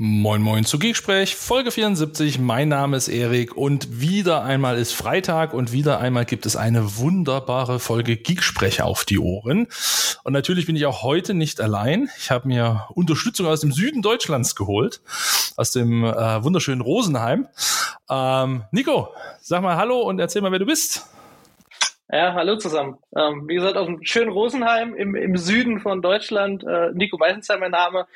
[0.00, 2.38] Moin Moin zu Geeksprech, Folge 74.
[2.38, 6.98] Mein Name ist Erik und wieder einmal ist Freitag und wieder einmal gibt es eine
[6.98, 9.66] wunderbare Folge Geeksprech auf die Ohren.
[10.22, 12.08] Und natürlich bin ich auch heute nicht allein.
[12.16, 15.00] Ich habe mir Unterstützung aus dem Süden Deutschlands geholt,
[15.56, 17.48] aus dem äh, wunderschönen Rosenheim.
[18.08, 19.08] Ähm, Nico,
[19.40, 21.12] sag mal Hallo und erzähl mal, wer du bist.
[22.08, 22.98] Ja, hallo zusammen.
[23.16, 26.62] Ähm, wie gesagt, aus dem schönen Rosenheim im, im Süden von Deutschland.
[26.62, 28.06] Äh, Nico Meisenstein mein Name.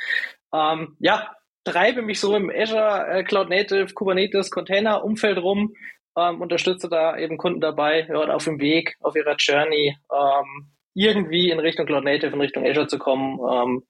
[0.55, 1.33] Ähm, ja,
[1.65, 5.75] treibe mich so im Azure äh, Cloud Native Kubernetes Container Umfeld rum,
[6.17, 11.51] ähm, unterstütze da eben Kunden dabei, ja, auf dem Weg, auf ihrer Journey, ähm, irgendwie
[11.51, 13.39] in Richtung Cloud Native, in Richtung Azure zu kommen.
[13.39, 13.83] Ähm,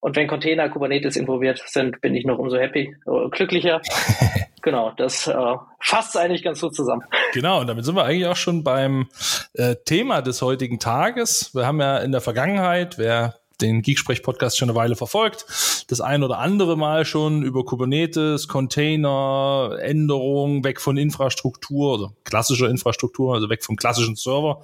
[0.00, 3.82] und wenn Container Kubernetes involviert sind, bin ich noch umso happy, äh, glücklicher.
[4.62, 7.02] genau, das äh, fasst eigentlich ganz gut zusammen.
[7.32, 9.08] Genau, und damit sind wir eigentlich auch schon beim
[9.54, 11.50] äh, Thema des heutigen Tages.
[11.52, 15.44] Wir haben ja in der Vergangenheit, wer den Geeksprech-Podcast schon eine Weile verfolgt,
[15.88, 22.68] das ein oder andere Mal schon über Kubernetes, Container, Änderungen, weg von Infrastruktur, also klassischer
[22.68, 24.62] Infrastruktur, also weg vom klassischen Server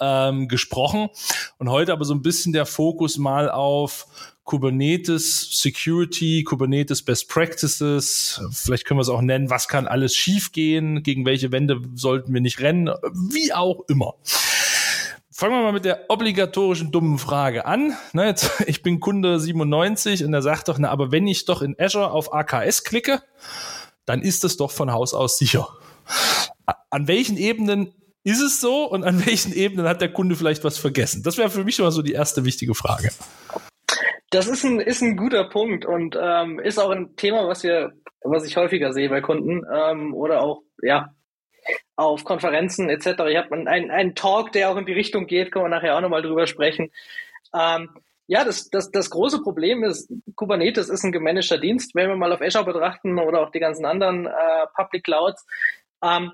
[0.00, 1.08] ähm, gesprochen.
[1.58, 4.06] Und heute aber so ein bisschen der Fokus mal auf
[4.44, 11.02] Kubernetes Security, Kubernetes Best Practices, vielleicht können wir es auch nennen, was kann alles schiefgehen,
[11.02, 14.14] gegen welche Wände sollten wir nicht rennen, wie auch immer.
[15.40, 17.96] Fangen wir mal mit der obligatorischen dummen Frage an.
[18.12, 21.62] Ne, jetzt, ich bin Kunde 97 und er sagt doch, na, aber wenn ich doch
[21.62, 23.22] in Azure auf AKS klicke,
[24.04, 25.66] dann ist es doch von Haus aus sicher.
[26.90, 30.76] An welchen Ebenen ist es so und an welchen Ebenen hat der Kunde vielleicht was
[30.76, 31.22] vergessen?
[31.22, 33.08] Das wäre für mich schon mal so die erste wichtige Frage.
[34.28, 37.92] Das ist ein, ist ein guter Punkt und ähm, ist auch ein Thema, was wir,
[38.24, 41.14] was ich häufiger sehe bei Kunden ähm, oder auch ja
[42.00, 43.06] auf Konferenzen etc.
[43.28, 46.00] Ich habe einen, einen Talk, der auch in die Richtung geht, können wir nachher auch
[46.00, 46.90] nochmal drüber sprechen.
[47.54, 47.90] Ähm,
[48.26, 52.32] ja, das, das, das große Problem ist, Kubernetes ist ein gemanagter Dienst, wenn wir mal
[52.32, 55.44] auf Azure betrachten oder auch die ganzen anderen äh, Public Clouds.
[56.02, 56.32] Ähm,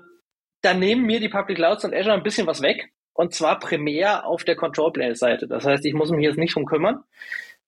[0.61, 2.91] dann nehmen mir die Public Clouds und Azure ein bisschen was weg.
[3.13, 5.47] Und zwar primär auf der Control Plane Seite.
[5.47, 7.03] Das heißt, ich muss mich jetzt nicht drum kümmern,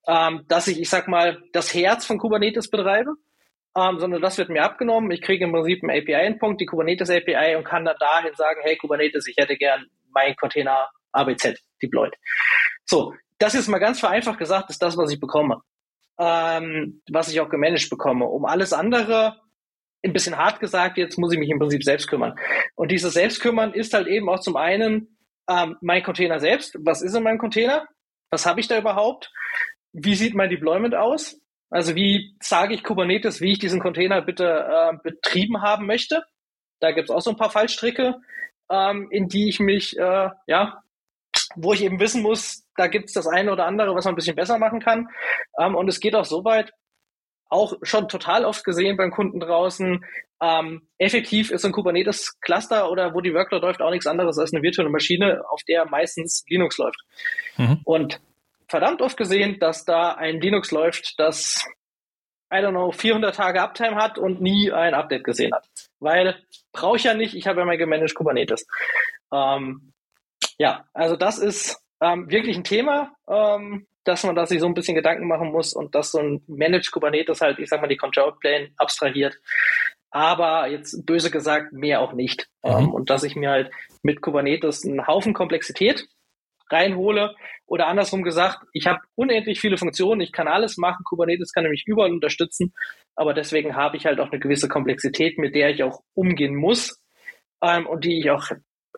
[0.08, 3.16] ähm, dass ich, ich sag mal, das Herz von Kubernetes betreibe,
[3.78, 5.12] ähm, sondern das wird mir abgenommen.
[5.12, 8.78] Ich kriege im Prinzip einen API-Endpunkt, die Kubernetes API und kann dann dahin sagen, hey
[8.78, 12.14] Kubernetes, ich hätte gern meinen Container ABZ deployed.
[12.86, 15.62] So, das ist mal ganz vereinfacht gesagt, ist das, was ich bekomme.
[16.20, 18.26] Ähm, was ich auch gemanagt bekomme.
[18.26, 19.40] Um alles andere,
[20.04, 22.36] ein bisschen hart gesagt, jetzt muss ich mich im Prinzip selbst kümmern.
[22.76, 25.18] Und dieses Selbstkümmern ist halt eben auch zum einen
[25.50, 26.78] ähm, mein Container selbst.
[26.84, 27.88] Was ist in meinem Container?
[28.32, 29.32] Was habe ich da überhaupt?
[29.92, 31.40] Wie sieht mein Deployment aus?
[31.70, 36.24] Also wie sage ich Kubernetes, wie ich diesen Container bitte äh, betrieben haben möchte?
[36.80, 38.16] Da gibt's auch so ein paar Fallstricke,
[38.72, 40.82] ähm, in die ich mich, äh, ja,
[41.56, 44.36] wo ich eben wissen muss, da gibt's das eine oder andere, was man ein bisschen
[44.36, 45.10] besser machen kann.
[45.60, 46.72] Ähm, und es geht auch so weit,
[47.50, 50.06] auch schon total oft gesehen beim Kunden draußen,
[50.42, 54.62] ähm, effektiv ist ein Kubernetes-Cluster oder wo die Workload läuft auch nichts anderes als eine
[54.62, 57.02] virtuelle Maschine, auf der meistens Linux läuft.
[57.58, 57.82] Mhm.
[57.84, 58.22] Und
[58.70, 61.68] verdammt oft gesehen, dass da ein Linux läuft, das,
[62.54, 65.68] I don't know, 400 Tage Uptime hat und nie ein Update gesehen hat.
[66.00, 66.42] Weil
[66.72, 68.66] brauche ich ja nicht, ich habe ja mein gemanagt Kubernetes.
[69.34, 69.92] Ähm,
[70.58, 74.74] ja, also das ist ähm, wirklich ein Thema, ähm, dass man da sich so ein
[74.74, 77.98] bisschen Gedanken machen muss und dass so ein Managed Kubernetes halt, ich sag mal, die
[77.98, 79.38] Control Plane abstrahiert.
[80.12, 82.48] Aber jetzt böse gesagt, mehr auch nicht.
[82.64, 82.72] Mhm.
[82.72, 86.08] Ähm, und dass ich mir halt mit Kubernetes einen Haufen Komplexität
[86.72, 87.36] reinhole.
[87.66, 91.84] Oder andersrum gesagt, ich habe unendlich viele Funktionen, ich kann alles machen, Kubernetes kann nämlich
[91.86, 92.74] überall unterstützen,
[93.16, 97.02] aber deswegen habe ich halt auch eine gewisse Komplexität, mit der ich auch umgehen muss
[97.62, 98.50] ähm, und die ich auch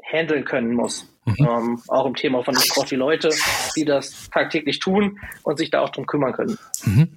[0.04, 1.11] handeln können muss.
[1.26, 1.36] Mhm.
[1.40, 3.30] Ähm, auch im Thema von, ich brauche die Leute,
[3.76, 6.58] die das tagtäglich tun und sich da auch drum kümmern können.
[6.84, 7.10] Mhm.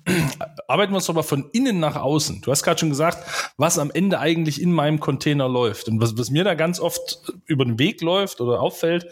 [0.69, 2.43] Arbeiten wir uns aber von innen nach außen.
[2.43, 5.89] Du hast gerade schon gesagt, was am Ende eigentlich in meinem Container läuft.
[5.89, 9.07] Und was, was mir da ganz oft über den Weg läuft oder auffällt,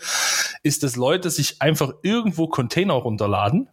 [0.62, 3.70] ist, dass Leute sich einfach irgendwo Container runterladen,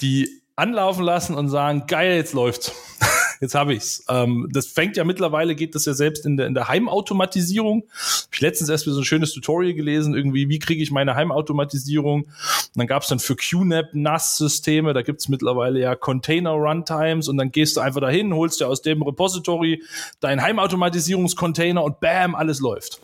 [0.00, 2.72] die anlaufen lassen und sagen, geil, jetzt läuft's
[3.40, 4.04] jetzt habe ich's.
[4.08, 7.84] Ähm, das fängt ja mittlerweile, geht das ja selbst in der, in der Heimautomatisierung.
[7.90, 11.14] Hab ich letztens erst wieder so ein schönes Tutorial gelesen, irgendwie, wie kriege ich meine
[11.14, 12.24] Heimautomatisierung?
[12.24, 17.76] Und dann gab's dann für QNAP NAS-Systeme, da gibt's mittlerweile ja Container-Runtimes und dann gehst
[17.76, 19.82] du einfach dahin, holst dir aus dem Repository
[20.20, 23.00] deinen Heimautomatisierungscontainer und bam, alles läuft.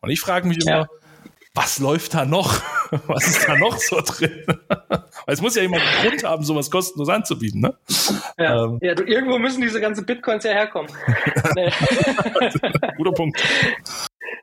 [0.00, 0.88] Und ich frage mich immer, ja
[1.54, 2.62] was läuft da noch?
[3.06, 4.44] Was ist da noch so drin?
[4.88, 7.74] Weil es muss ja jemand einen Grund haben, sowas kostenlos anzubieten, ne?
[8.38, 8.78] Ja, ähm.
[8.80, 10.90] ja du, irgendwo müssen diese ganzen Bitcoins ja herkommen.
[12.96, 13.42] Guter Punkt.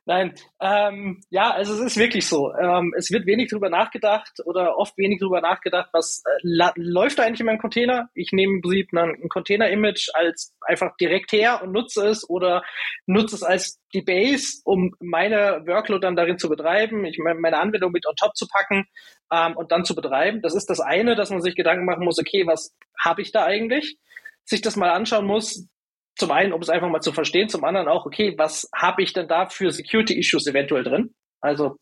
[0.07, 2.53] Nein, ähm, ja, also es ist wirklich so.
[2.53, 7.23] Ähm, es wird wenig drüber nachgedacht oder oft wenig drüber nachgedacht, was äh, läuft da
[7.23, 8.07] eigentlich in meinem Container.
[8.13, 12.63] Ich nehme im Prinzip ein, ein Container-Image als einfach direkt her und nutze es oder
[13.07, 17.57] nutze es als die Base, um meine Workload dann darin zu betreiben, ich meine, meine
[17.57, 18.85] Anwendung mit on top zu packen
[19.33, 20.43] ähm, und dann zu betreiben.
[20.43, 23.45] Das ist das eine, dass man sich Gedanken machen muss, okay, was habe ich da
[23.45, 23.97] eigentlich?
[24.43, 25.67] Sich das mal anschauen muss,
[26.15, 29.13] zum einen, um es einfach mal zu verstehen, zum anderen auch, okay, was habe ich
[29.13, 31.13] denn da für Security-Issues eventuell drin?
[31.41, 31.77] Also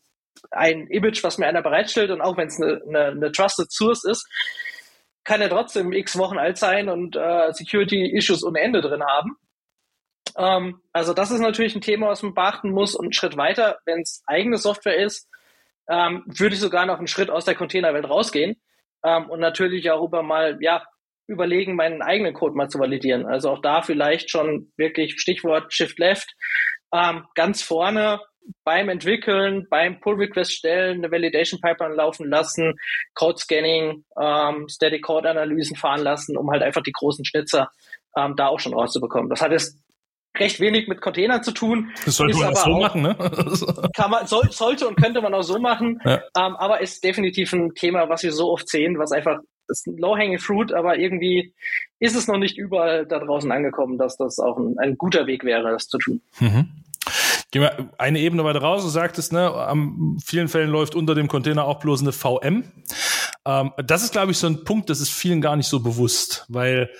[0.50, 4.04] ein Image, was mir einer bereitstellt und auch wenn es eine, eine, eine Trusted Source
[4.04, 4.26] ist,
[5.22, 9.36] kann er trotzdem x Wochen alt sein und äh, Security-Issues ohne Ende drin haben.
[10.36, 12.94] Ähm, also das ist natürlich ein Thema, was man beachten muss.
[12.94, 15.28] Und einen Schritt weiter, wenn es eigene Software ist,
[15.88, 18.60] ähm, würde ich sogar noch einen Schritt aus der Containerwelt rausgehen
[19.02, 20.82] ähm, und natürlich auch über mal ja
[21.26, 23.26] überlegen, meinen eigenen Code mal zu validieren.
[23.26, 26.34] Also auch da vielleicht schon wirklich Stichwort Shift Left
[26.92, 28.20] ähm, ganz vorne
[28.64, 32.74] beim Entwickeln, beim Pull Request stellen, eine Validation Pipeline laufen lassen,
[33.14, 37.70] Code Scanning, ähm, Static Code Analysen fahren lassen, um halt einfach die großen Schnitzer
[38.16, 39.30] ähm, da auch schon rauszubekommen.
[39.30, 39.78] Das hat jetzt
[40.36, 41.90] recht wenig mit Containern zu tun.
[42.04, 43.16] Das sollte man auch so machen, ne?
[43.96, 46.16] kann man, soll, sollte und könnte man auch so machen, ja.
[46.36, 49.38] ähm, aber ist definitiv ein Thema, was wir so oft sehen, was einfach
[49.68, 51.54] ist ein low-hanging fruit, aber irgendwie
[51.98, 55.44] ist es noch nicht überall da draußen angekommen, dass das auch ein, ein guter Weg
[55.44, 56.20] wäre, das zu tun.
[56.40, 56.68] Mhm.
[57.50, 58.82] Gehen wir eine Ebene weiter raus.
[58.82, 62.64] Du sagtest, ne, an vielen Fällen läuft unter dem Container auch bloß eine VM.
[63.46, 66.46] Ähm, das ist, glaube ich, so ein Punkt, das ist vielen gar nicht so bewusst,
[66.48, 66.90] weil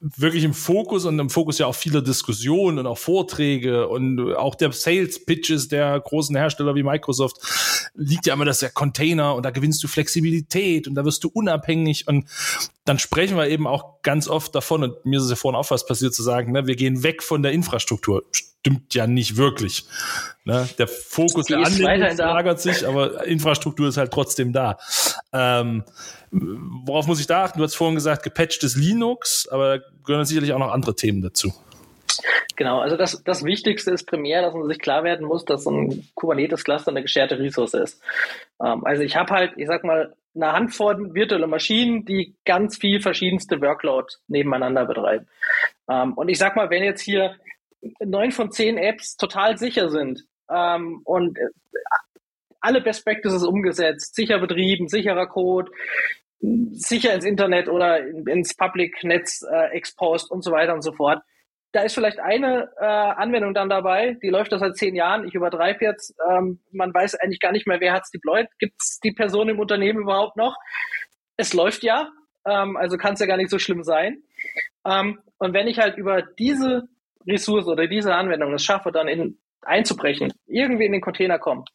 [0.00, 4.54] wirklich im Fokus und im Fokus ja auch viele Diskussionen und auch Vorträge und auch
[4.54, 7.38] der Sales Pitches der großen Hersteller wie Microsoft
[7.94, 11.28] liegt ja immer das der Container und da gewinnst du Flexibilität und da wirst du
[11.32, 12.28] unabhängig und
[12.84, 15.70] dann sprechen wir eben auch ganz oft davon und mir ist es ja vorhin auch
[15.70, 18.24] was passiert zu sagen, ne, wir gehen weg von der Infrastruktur.
[18.64, 19.84] Stimmt ja nicht wirklich.
[20.44, 20.66] Ne?
[20.78, 24.78] Der Fokus der Anwendung lagert sich, aber Infrastruktur ist halt trotzdem da.
[25.34, 25.84] Ähm,
[26.30, 27.58] worauf muss ich da achten?
[27.58, 31.52] Du hast vorhin gesagt, gepatchtes Linux, aber da gehören sicherlich auch noch andere Themen dazu.
[32.56, 35.70] Genau, also das, das Wichtigste ist primär, dass man sich klar werden muss, dass so
[35.70, 38.00] ein Kubernetes-Cluster eine gescherte Ressource ist.
[38.64, 43.02] Ähm, also ich habe halt, ich sag mal, eine Handvoll virtuelle Maschinen, die ganz viel
[43.02, 45.26] verschiedenste Workload nebeneinander betreiben.
[45.90, 47.36] Ähm, und ich sag mal, wenn jetzt hier
[48.00, 51.48] neun von zehn Apps total sicher sind ähm, und äh,
[52.60, 55.70] alle Best Practices umgesetzt, sicher betrieben, sicherer Code,
[56.72, 61.22] sicher ins Internet oder ins Public-Netz äh, exposed und so weiter und so fort.
[61.72, 65.26] Da ist vielleicht eine äh, Anwendung dann dabei, die läuft da seit zehn Jahren.
[65.26, 66.14] Ich übertreibe jetzt.
[66.30, 68.46] Ähm, man weiß eigentlich gar nicht mehr, wer hat's deployed.
[68.58, 70.56] Gibt's die Person im Unternehmen überhaupt noch?
[71.36, 72.10] Es läuft ja,
[72.46, 74.22] ähm, also kann es ja gar nicht so schlimm sein.
[74.86, 76.88] Ähm, und wenn ich halt über diese
[77.26, 81.70] Ressource oder diese Anwendung es schaffe, dann in, einzubrechen, irgendwie in den Container kommt,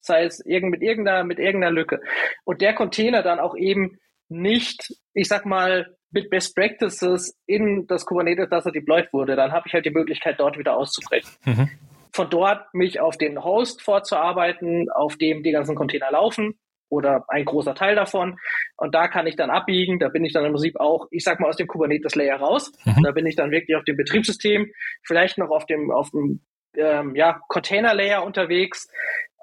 [0.00, 2.00] sei es irgend, mit, irgendeiner, mit irgendeiner Lücke,
[2.44, 3.98] und der Container dann auch eben
[4.28, 9.66] nicht, ich sag mal, mit Best Practices in das Kubernetes Cluster deployed wurde, dann habe
[9.66, 11.30] ich halt die Möglichkeit, dort wieder auszubrechen.
[11.44, 11.70] Mhm.
[12.12, 16.58] Von dort mich auf den Host vorzuarbeiten, auf dem die ganzen Container laufen
[16.88, 18.38] oder ein großer Teil davon.
[18.76, 19.98] Und da kann ich dann abbiegen.
[19.98, 22.72] Da bin ich dann im Prinzip auch, ich sag mal, aus dem Kubernetes Layer raus.
[22.84, 23.02] Mhm.
[23.02, 24.70] Da bin ich dann wirklich auf dem Betriebssystem,
[25.04, 26.40] vielleicht noch auf dem, auf dem
[26.76, 28.88] ähm, ja, Container Layer unterwegs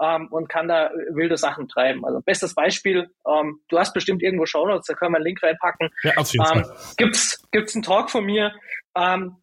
[0.02, 2.06] ähm, und kann da wilde Sachen treiben.
[2.06, 5.90] Also bestes Beispiel, ähm, du hast bestimmt irgendwo Shownotes, da können wir einen Link reinpacken.
[6.04, 6.78] Ja, auf jeden ähm, Fall.
[6.98, 8.54] Gibt's, gibt's einen Talk von mir?
[8.96, 9.38] Ähm,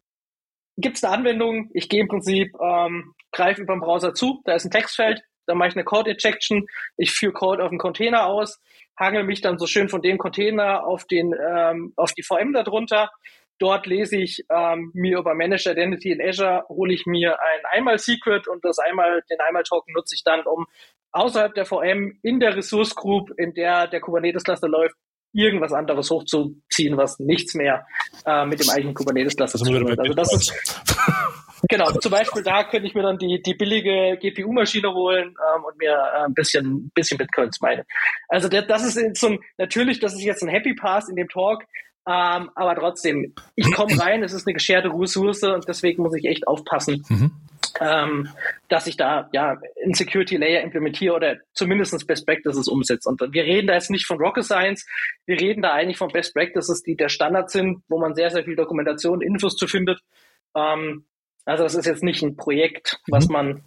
[0.77, 1.69] gibt's eine Anwendung?
[1.73, 5.57] Ich gehe im Prinzip, ähm, greife über den Browser zu, da ist ein Textfeld, dann
[5.57, 6.67] mache ich eine Code Injection,
[6.97, 8.59] ich führe Code auf den Container aus,
[8.97, 13.09] hangel mich dann so schön von dem Container auf den ähm, auf die VM darunter.
[13.59, 18.47] Dort lese ich ähm, mir über Managed Identity in Azure, hole ich mir ein Einmal-Secret
[18.47, 20.65] und das einmal, den Einmal-Token nutze ich dann, um
[21.11, 24.95] außerhalb der VM in der Resource Group, in der der Kubernetes-Cluster läuft,
[25.33, 27.85] irgendwas anderes hochzuziehen, was nichts mehr
[28.25, 29.99] äh, mit dem eigenen Kubernetes-Cluster zu tun hat.
[29.99, 30.81] Also das ist
[31.69, 35.77] Genau, zum Beispiel da könnte ich mir dann die, die billige GPU-Maschine holen ähm, und
[35.77, 37.83] mir äh, ein bisschen, bisschen Bitcoins meinen.
[38.29, 41.29] Also der, das ist so ein, natürlich, das ist jetzt ein Happy Pass in dem
[41.29, 41.63] Talk,
[42.07, 46.25] ähm, aber trotzdem, ich komme rein, es ist eine gescherte Ressource und deswegen muss ich
[46.25, 47.31] echt aufpassen, mhm.
[47.79, 48.27] ähm,
[48.69, 53.07] dass ich da ja ein Security Layer implementiere oder zumindest Best Practices umsetze.
[53.07, 54.87] Und wir reden da jetzt nicht von Rocket Science,
[55.27, 58.43] wir reden da eigentlich von Best Practices, die der Standard sind, wo man sehr, sehr
[58.43, 59.99] viel Dokumentation, Infos zu findet.
[60.55, 61.05] Ähm,
[61.45, 63.33] also das ist jetzt nicht ein Projekt, was mhm.
[63.33, 63.61] man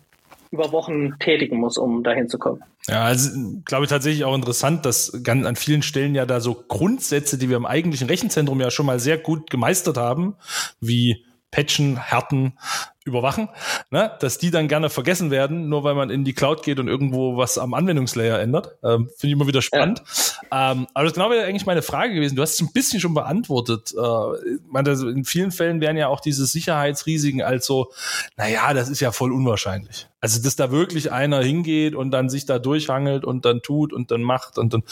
[0.51, 2.63] über Wochen tätigen muss, um dahin zu kommen.
[2.87, 3.31] Ja, also
[3.65, 7.49] glaube ich tatsächlich auch interessant, dass ganz an vielen Stellen ja da so Grundsätze, die
[7.49, 10.37] wir im eigentlichen Rechenzentrum ja schon mal sehr gut gemeistert haben,
[10.81, 12.59] wie Patchen, Härten,
[13.05, 13.49] überwachen,
[13.91, 16.89] ne, dass die dann gerne vergessen werden, nur weil man in die Cloud geht und
[16.89, 18.77] irgendwo was am Anwendungslayer ändert.
[18.83, 20.03] Ähm, Finde ich immer wieder spannend.
[20.51, 20.73] Ja.
[20.73, 22.37] Ähm, aber das genau wäre eigentlich meine Frage gewesen.
[22.37, 23.95] Du hast es ein bisschen schon beantwortet.
[23.97, 27.93] Äh, meine, in vielen Fällen werden ja auch diese Sicherheitsrisiken als so,
[28.37, 30.09] naja, das ist ja voll unwahrscheinlich.
[30.25, 34.11] Also, dass da wirklich einer hingeht und dann sich da durchhangelt und dann tut und
[34.11, 34.83] dann macht und dann,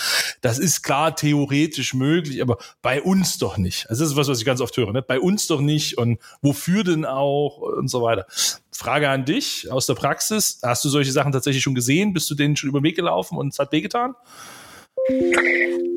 [0.42, 3.88] das ist klar theoretisch möglich, aber bei uns doch nicht.
[3.88, 5.00] Also, das ist was, was ich ganz oft höre, ne?
[5.00, 8.26] Bei uns doch nicht und wofür denn auch und so weiter.
[8.72, 10.60] Frage an dich aus der Praxis.
[10.62, 12.12] Hast du solche Sachen tatsächlich schon gesehen?
[12.12, 14.14] Bist du denen schon über den Weg gelaufen und es hat wehgetan?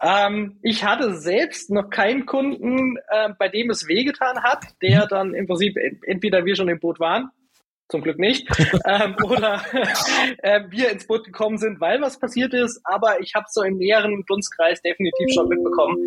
[0.01, 5.09] Ähm, ich hatte selbst noch keinen Kunden, äh, bei dem es wehgetan hat, der mhm.
[5.09, 7.31] dann im Prinzip entweder wir schon im Boot waren
[7.87, 8.47] zum Glück nicht,
[8.85, 9.61] ähm, oder
[10.39, 12.81] äh, wir ins Boot gekommen sind, weil was passiert ist.
[12.83, 15.97] Aber ich habe so im näheren Dunstkreis definitiv schon mitbekommen,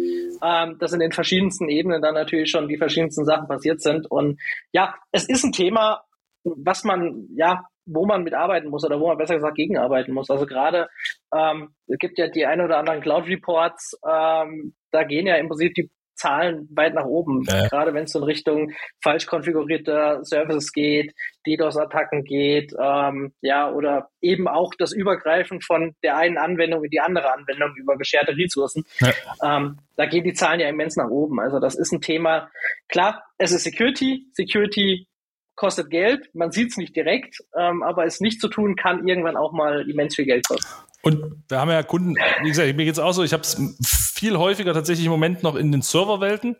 [0.43, 4.11] ähm, dass in den verschiedensten Ebenen dann natürlich schon die verschiedensten Sachen passiert sind.
[4.11, 4.41] Und
[4.73, 6.03] ja, es ist ein Thema,
[6.45, 10.31] was man, ja, wo man mitarbeiten muss oder wo man besser gesagt gegenarbeiten muss.
[10.31, 10.89] Also gerade,
[11.35, 15.49] ähm, es gibt ja die ein oder anderen Cloud Reports, ähm, da gehen ja im
[15.49, 17.45] Prinzip die Zahlen weit nach oben.
[17.49, 17.69] Ja.
[17.69, 18.73] Gerade wenn es in Richtung
[19.03, 21.15] falsch konfigurierter Services geht,
[21.47, 27.01] DDoS-Attacken geht, ähm, ja, oder eben auch das Übergreifen von der einen Anwendung in die
[27.01, 28.85] andere Anwendung über gescherte Ressourcen.
[29.01, 29.13] Ja.
[29.43, 31.41] Ähm, da gehen die Zahlen ja immens nach oben.
[31.41, 32.51] Also das ist ein Thema.
[32.89, 34.27] Klar, es ist Security.
[34.33, 35.07] Security
[35.55, 36.31] kostet Geld.
[36.35, 39.89] Man sieht es nicht direkt, ähm, aber es nicht zu tun kann irgendwann auch mal
[39.89, 40.69] immens viel Geld kosten.
[41.02, 44.37] Und wir haben ja Kunden, wie gesagt, mir geht's auch so, ich habe es viel
[44.37, 46.57] häufiger tatsächlich im Moment noch in den Serverwelten,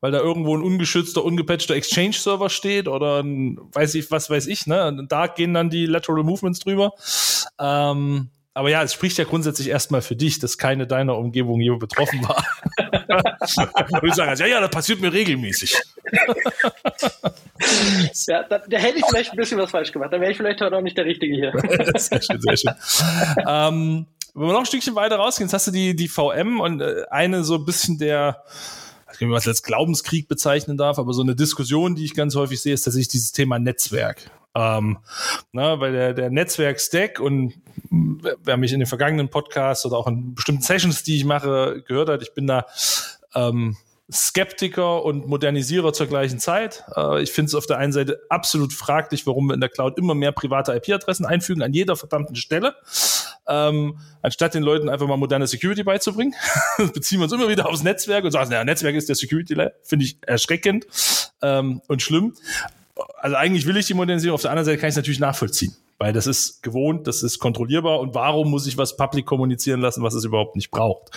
[0.00, 4.66] weil da irgendwo ein ungeschützter, ungepatchter Exchange-Server steht oder ein, weiß ich, was weiß ich,
[4.66, 5.06] ne?
[5.08, 6.92] Da gehen dann die Lateral Movements drüber.
[7.60, 11.74] Ähm, aber ja, es spricht ja grundsätzlich erstmal für dich, dass keine deiner Umgebung je
[11.76, 12.44] betroffen war.
[14.02, 15.74] Und ich sage, ja, ja, das passiert mir regelmäßig.
[18.26, 20.12] ja, da, da, hätte ich vielleicht ein bisschen was falsch gemacht.
[20.12, 21.52] Da wäre ich vielleicht heute auch nicht der Richtige hier.
[21.96, 22.74] sehr schön, sehr schön.
[23.48, 26.82] ähm, wenn wir noch ein Stückchen weiter rausgehen, jetzt hast du die, die VM und
[26.82, 30.76] äh, eine so ein bisschen der, ich weiß nicht, wie man es als Glaubenskrieg bezeichnen
[30.76, 34.30] darf, aber so eine Diskussion, die ich ganz häufig sehe, ist tatsächlich dieses Thema Netzwerk.
[34.54, 34.98] Ähm,
[35.52, 37.54] na, weil der, der Netzwerk-Stack und
[37.90, 42.08] wer mich in den vergangenen Podcasts oder auch in bestimmten Sessions, die ich mache, gehört
[42.08, 42.66] hat, ich bin da
[43.34, 43.76] ähm,
[44.10, 46.84] Skeptiker und Modernisierer zur gleichen Zeit.
[46.94, 49.98] Äh, ich finde es auf der einen Seite absolut fraglich, warum wir in der Cloud
[49.98, 52.74] immer mehr private IP-Adressen einfügen an jeder verdammten Stelle,
[53.48, 56.34] ähm, anstatt den Leuten einfach mal moderne Security beizubringen.
[56.94, 59.72] beziehen wir uns immer wieder aufs Netzwerk und sagen, naja, Netzwerk ist der Security-Layer.
[59.82, 60.86] Finde ich erschreckend
[61.40, 62.34] ähm, und schlimm.
[63.16, 65.74] Also eigentlich will ich die Modernisierung, auf der anderen Seite kann ich es natürlich nachvollziehen
[66.02, 70.02] weil das ist gewohnt, das ist kontrollierbar und warum muss ich was public kommunizieren lassen,
[70.02, 71.12] was es überhaupt nicht braucht?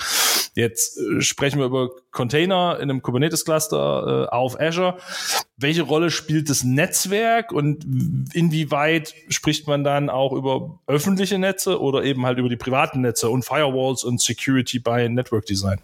[0.54, 5.00] Jetzt äh, sprechen wir über Container in einem Kubernetes-Cluster äh, auf Azure.
[5.58, 7.84] Welche Rolle spielt das Netzwerk und
[8.34, 13.32] inwieweit spricht man dann auch über öffentliche Netze oder eben halt über die privaten Netze
[13.32, 15.80] und Firewalls und Security bei Network Design?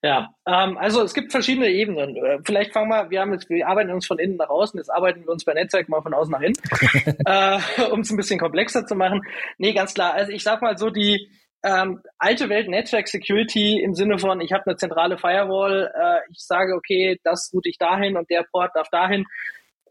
[0.00, 2.16] Ja, ähm, also es gibt verschiedene Ebenen.
[2.16, 4.90] Äh, vielleicht fangen wir, wir haben jetzt, wir arbeiten uns von innen nach außen, jetzt
[4.90, 6.56] arbeiten wir uns bei Netzwerk mal von außen nach innen,
[7.26, 9.22] äh, um es ein bisschen komplexer zu machen.
[9.58, 10.14] Nee, ganz klar.
[10.14, 11.28] Also ich sag mal so, die
[11.64, 16.44] ähm, alte Welt Netzwerk Security im Sinne von, ich habe eine zentrale Firewall, äh, ich
[16.46, 19.24] sage, okay, das route ich dahin und der Port darf dahin,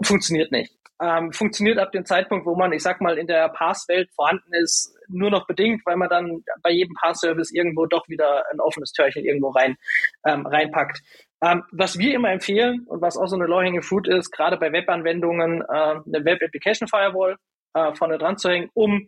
[0.03, 0.73] funktioniert nicht.
[0.99, 4.95] Ähm, funktioniert ab dem Zeitpunkt, wo man, ich sag mal, in der Pass-Welt vorhanden ist,
[5.07, 9.23] nur noch bedingt, weil man dann bei jedem Pass-Service irgendwo doch wieder ein offenes Türchen
[9.23, 9.77] irgendwo rein
[10.25, 11.01] ähm, reinpackt.
[11.41, 14.71] Ähm, was wir immer empfehlen und was auch so eine low-hanging fruit ist, gerade bei
[14.71, 17.37] Webanwendungen, äh, eine Web Application Firewall
[17.75, 19.07] äh, vorne dran zu hängen, um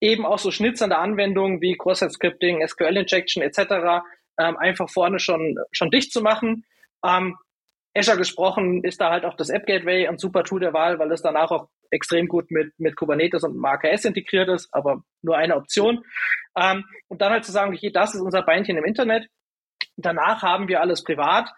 [0.00, 4.02] eben auch so schnitzende Anwendungen wie Cross-Site-Scripting, SQL-Injection etc.
[4.38, 6.64] Ähm, einfach vorne schon, schon dicht zu machen.
[7.06, 7.36] Ähm,
[7.94, 11.10] Azure gesprochen ist da halt auch das App Gateway ein super Tool der Wahl, weil
[11.12, 15.56] es danach auch extrem gut mit, mit Kubernetes und AKS integriert ist, aber nur eine
[15.56, 16.04] Option.
[16.56, 19.26] Ähm, und dann halt zu sagen, okay, das ist unser Beinchen im Internet.
[19.96, 21.50] Danach haben wir alles privat,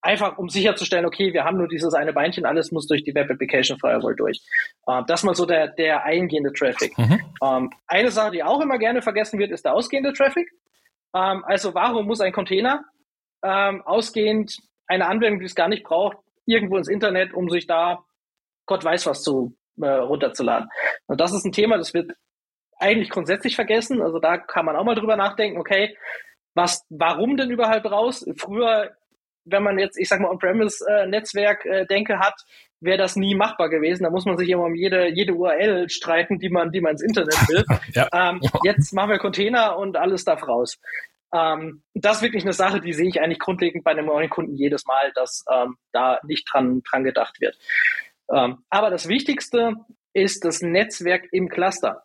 [0.00, 3.30] einfach um sicherzustellen, okay, wir haben nur dieses eine Beinchen, alles muss durch die Web
[3.30, 4.40] Application Firewall durch.
[4.88, 6.96] Ähm, das mal so der, der eingehende Traffic.
[6.98, 7.20] Mhm.
[7.42, 10.48] Ähm, eine Sache, die auch immer gerne vergessen wird, ist der ausgehende Traffic.
[11.14, 12.84] Ähm, also warum muss ein Container
[13.42, 18.04] ähm, ausgehend eine Anwendung, die es gar nicht braucht, irgendwo ins Internet, um sich da
[18.66, 20.68] Gott weiß was zu äh, runterzuladen.
[21.06, 22.12] Und das ist ein Thema, das wird
[22.78, 24.02] eigentlich grundsätzlich vergessen.
[24.02, 25.96] Also da kann man auch mal drüber nachdenken, okay,
[26.54, 28.26] was, warum denn überhaupt raus?
[28.36, 28.96] Früher,
[29.44, 32.34] wenn man jetzt, ich sag mal, On-Premise-Netzwerk äh, denke hat,
[32.80, 34.04] wäre das nie machbar gewesen.
[34.04, 37.02] Da muss man sich immer um jede, jede URL streiten, die man, die man ins
[37.02, 37.64] Internet will.
[37.92, 38.08] ja.
[38.12, 40.78] ähm, jetzt machen wir Container und alles darf raus.
[41.34, 44.54] Ähm, das ist wirklich eine Sache, die sehe ich eigentlich grundlegend bei einem neuen Kunden
[44.54, 47.58] jedes Mal, dass ähm, da nicht dran, dran gedacht wird.
[48.32, 49.74] Ähm, aber das Wichtigste
[50.12, 52.02] ist das Netzwerk im Cluster.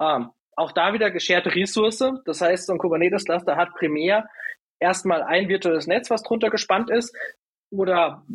[0.00, 2.04] Ähm, auch da wieder gescherte Ressource.
[2.24, 4.28] Das heißt, so ein Kubernetes-Cluster hat primär
[4.80, 7.16] erstmal ein virtuelles Netz, was drunter gespannt ist,
[7.70, 8.26] oder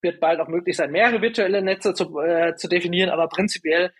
[0.00, 3.92] wird bald auch möglich sein, mehrere virtuelle Netze zu, äh, zu definieren, aber prinzipiell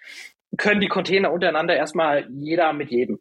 [0.56, 3.20] können die Container untereinander erstmal jeder mit jedem.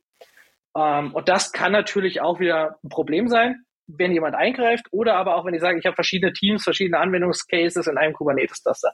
[0.75, 5.35] Ähm, und das kann natürlich auch wieder ein Problem sein, wenn jemand eingreift oder aber
[5.35, 8.93] auch wenn ich sage, ich habe verschiedene Teams, verschiedene Anwendungscases in einem Kubernetes-Cluster.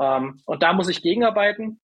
[0.00, 1.80] Ähm, und da muss ich gegenarbeiten.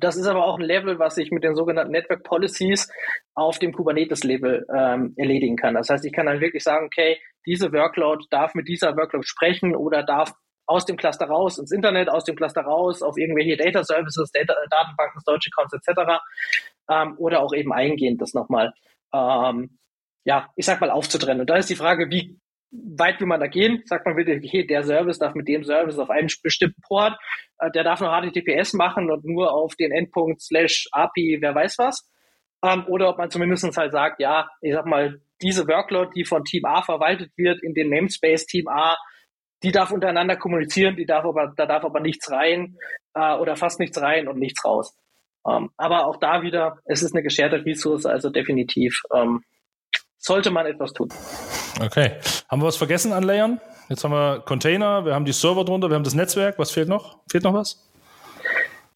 [0.00, 2.90] Das ist aber auch ein Level, was ich mit den sogenannten Network Policies
[3.34, 5.74] auf dem Kubernetes-Level ähm, erledigen kann.
[5.74, 9.76] Das heißt, ich kann dann wirklich sagen, okay, diese Workload darf mit dieser Workload sprechen
[9.76, 10.32] oder darf
[10.66, 14.54] aus dem Cluster raus ins Internet, aus dem Cluster raus auf irgendwelche Data Services, Data,
[14.68, 16.20] Datenbanken, Storage Accounts etc.
[16.90, 18.72] Ähm, oder auch eben eingehend das nochmal,
[19.12, 19.78] ähm,
[20.24, 21.40] ja, ich sag mal aufzutrennen.
[21.40, 22.38] Und da ist die Frage, wie
[22.70, 23.82] weit will man da gehen?
[23.86, 27.16] Sagt man wirklich, okay, der Service darf mit dem Service auf einem bestimmten Port,
[27.58, 31.78] äh, der darf nur HTTPS machen und nur auf den Endpunkt slash API, wer weiß
[31.78, 32.08] was.
[32.64, 36.44] Ähm, oder ob man zumindest halt sagt, ja, ich sag mal, diese Workload, die von
[36.44, 38.96] Team A verwaltet wird, in den Namespace Team A,
[39.62, 42.76] die darf untereinander kommunizieren, die darf aber, da darf aber nichts rein
[43.14, 44.96] äh, oder fast nichts rein und nichts raus.
[45.48, 49.42] Ähm, aber auch da wieder, es ist eine gescherte Ressource, also definitiv ähm,
[50.18, 51.08] sollte man etwas tun.
[51.80, 52.18] Okay.
[52.48, 53.60] Haben wir was vergessen an Layern?
[53.88, 56.58] Jetzt haben wir Container, wir haben die Server drunter, wir haben das Netzwerk.
[56.58, 57.20] Was fehlt noch?
[57.30, 57.88] Fehlt noch was?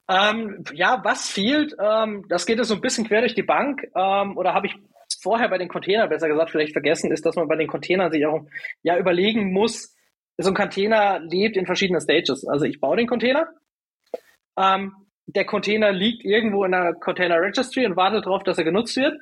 [0.08, 1.76] Ähm, ja, was fehlt?
[1.78, 3.82] Ähm, das geht jetzt so ein bisschen quer durch die Bank.
[3.94, 4.74] Ähm, oder habe ich
[5.22, 8.26] vorher bei den Containern besser gesagt vielleicht vergessen, ist, dass man bei den Containern sich
[8.26, 8.40] auch
[8.82, 9.94] ja überlegen muss,
[10.36, 12.46] so ein Container lebt in verschiedenen Stages.
[12.46, 13.46] Also ich baue den Container.
[14.58, 14.94] Ähm,
[15.32, 19.18] der Container liegt irgendwo in der Container Registry und wartet darauf, dass er genutzt wird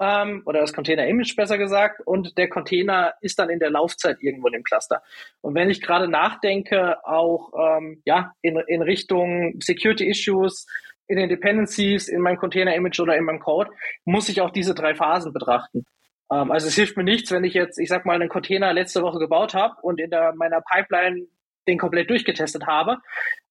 [0.00, 4.18] ähm, oder das Container Image besser gesagt und der Container ist dann in der Laufzeit
[4.20, 5.02] irgendwo in dem Cluster.
[5.40, 10.66] Und wenn ich gerade nachdenke, auch ähm, ja in, in Richtung Security Issues,
[11.06, 13.70] in den Dependencies, in meinem Container Image oder in meinem Code,
[14.04, 15.84] muss ich auch diese drei Phasen betrachten.
[16.32, 19.02] Ähm, also es hilft mir nichts, wenn ich jetzt, ich sag mal, einen Container letzte
[19.02, 21.26] Woche gebaut habe und in der, meiner Pipeline
[21.68, 22.98] den komplett durchgetestet habe.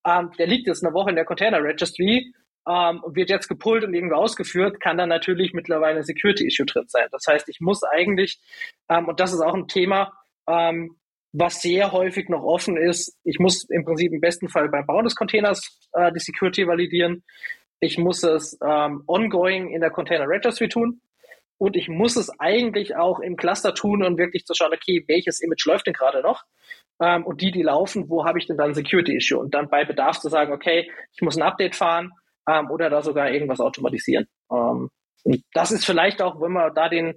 [0.06, 2.34] Ähm, der liegt jetzt eine Woche in der Container Registry
[2.68, 7.08] ähm, wird jetzt gepullt und irgendwo ausgeführt, kann dann natürlich mittlerweile ein Security-Issue drin sein.
[7.12, 8.40] Das heißt, ich muss eigentlich,
[8.90, 10.14] ähm, und das ist auch ein Thema,
[10.48, 10.98] ähm,
[11.34, 15.06] was sehr häufig noch offen ist, ich muss im Prinzip im besten Fall beim Bauen
[15.06, 17.24] des Containers äh, die Security validieren.
[17.80, 21.02] Ich muss es ähm, ongoing in der Container Registry tun.
[21.58, 25.42] Und ich muss es eigentlich auch im Cluster tun und wirklich zu schauen, okay, welches
[25.42, 26.44] Image läuft denn gerade noch?
[27.02, 29.40] Ähm, und die, die laufen, wo habe ich denn dann Security-Issue?
[29.40, 32.12] Und dann bei Bedarf zu sagen, okay, ich muss ein Update fahren,
[32.48, 34.28] ähm, oder da sogar irgendwas automatisieren.
[34.52, 34.90] Ähm,
[35.54, 37.16] das ist vielleicht auch, wenn wir da den,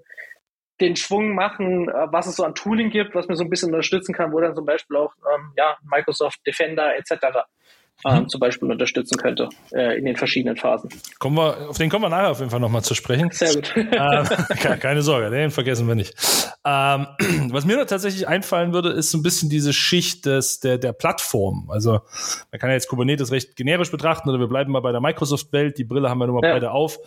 [0.81, 3.71] den Schwung machen, äh, was es so an Tooling gibt, was mir so ein bisschen
[3.71, 7.45] unterstützen kann, wo dann zum Beispiel auch ähm, ja, Microsoft Defender etc
[8.05, 8.29] ähm, mhm.
[8.29, 10.91] zum Beispiel unterstützen könnte äh, in den verschiedenen Phasen.
[11.19, 13.31] Kommen wir, auf den kommen wir nachher auf jeden Fall nochmal zu sprechen.
[13.33, 13.73] Sehr gut.
[13.77, 16.15] ähm, keine Sorge, den vergessen wir nicht.
[16.65, 17.07] Ähm,
[17.51, 21.71] was mir tatsächlich einfallen würde, ist so ein bisschen diese Schicht des, der, der Plattform.
[21.71, 22.01] Also
[22.51, 25.79] man kann ja jetzt Kubernetes recht generisch betrachten oder wir bleiben mal bei der Microsoft-Welt.
[25.79, 26.55] Die Brille haben wir nun mal ja.
[26.55, 26.99] beide auf.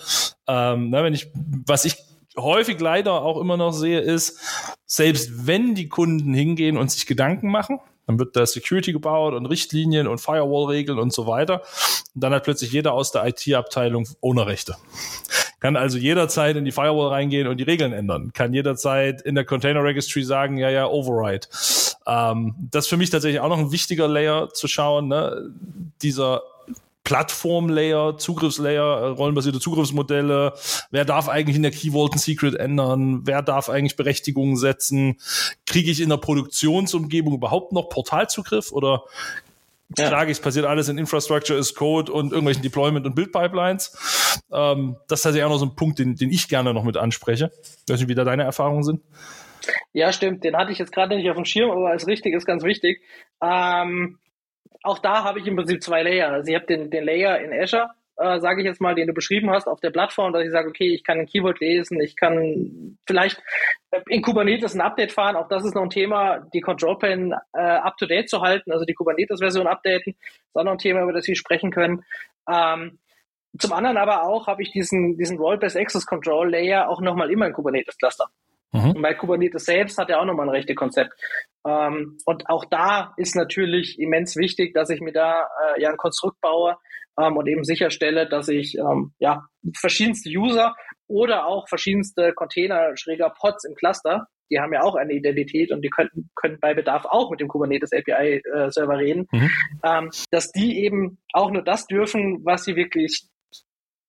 [0.47, 1.95] Ähm, na, wenn ich, was ich
[2.37, 4.39] häufig leider auch immer noch sehe, ist,
[4.85, 9.45] selbst wenn die Kunden hingehen und sich Gedanken machen, dann wird da Security gebaut und
[9.45, 11.61] Richtlinien und Firewall-Regeln und so weiter.
[12.15, 14.75] Und dann hat plötzlich jeder aus der IT-Abteilung ohne Rechte.
[15.59, 18.31] Kann also jederzeit in die Firewall reingehen und die Regeln ändern.
[18.33, 21.47] Kann jederzeit in der Container Registry sagen, ja, ja, Override.
[22.05, 25.07] Ähm, das ist für mich tatsächlich auch noch ein wichtiger Layer zu schauen.
[25.07, 25.51] Ne?
[26.01, 26.41] Dieser
[27.07, 30.51] Plattform-Layer, Zugriffslayer, äh, rollenbasierte Zugriffsmodelle.
[30.91, 33.21] Wer darf eigentlich in der Key Vault ein Secret ändern?
[33.23, 35.15] Wer darf eigentlich Berechtigungen setzen?
[35.65, 39.05] Kriege ich in der Produktionsumgebung überhaupt noch Portalzugriff oder
[39.97, 40.09] ja.
[40.09, 44.41] sage ich, es passiert alles in Infrastructure as Code und irgendwelchen Deployment- und Build-Pipelines?
[44.51, 46.97] Ähm, das ist tatsächlich auch noch so ein Punkt, den, den ich gerne noch mit
[46.97, 47.51] anspreche.
[47.85, 49.01] Ich weiß nicht, wie da deine Erfahrungen sind.
[49.93, 50.43] Ja, stimmt.
[50.43, 53.01] Den hatte ich jetzt gerade nicht auf dem Schirm, aber als richtig ist ganz wichtig.
[53.41, 54.19] Ähm,
[54.83, 56.29] auch da habe ich im Prinzip zwei Layer.
[56.29, 59.13] Also ich habe den, den Layer in Azure, äh, sage ich jetzt mal, den du
[59.13, 62.15] beschrieben hast auf der Plattform, dass ich sage, okay, ich kann ein Keyword lesen, ich
[62.15, 63.41] kann vielleicht
[64.07, 65.35] in Kubernetes ein Update fahren.
[65.35, 68.71] Auch das ist noch ein Thema, die Control Plane äh, up to date zu halten,
[68.71, 70.15] also die Kubernetes-Version updaten.
[70.17, 72.03] Das ist auch noch ein Thema, über das wir sprechen können.
[72.49, 72.99] Ähm,
[73.59, 77.47] zum anderen aber auch habe ich diesen, diesen Role-Based Access Control Layer auch nochmal immer
[77.47, 78.29] in Kubernetes Cluster.
[78.71, 78.91] Mhm.
[78.91, 81.13] Und bei Kubernetes selbst hat er auch nochmal ein rechte Konzept.
[81.65, 85.97] Ähm, und auch da ist natürlich immens wichtig, dass ich mir da äh, ja ein
[85.97, 86.77] Konstrukt baue
[87.19, 90.75] ähm, und eben sicherstelle, dass ich ähm, ja verschiedenste User
[91.07, 95.81] oder auch verschiedenste Container, schräger Pods im Cluster die haben ja auch eine Identität und
[95.81, 99.49] die könnten, können bei Bedarf auch mit dem Kubernetes API äh, Server reden, mhm.
[99.83, 103.27] ähm, dass die eben auch nur das dürfen, was sie wirklich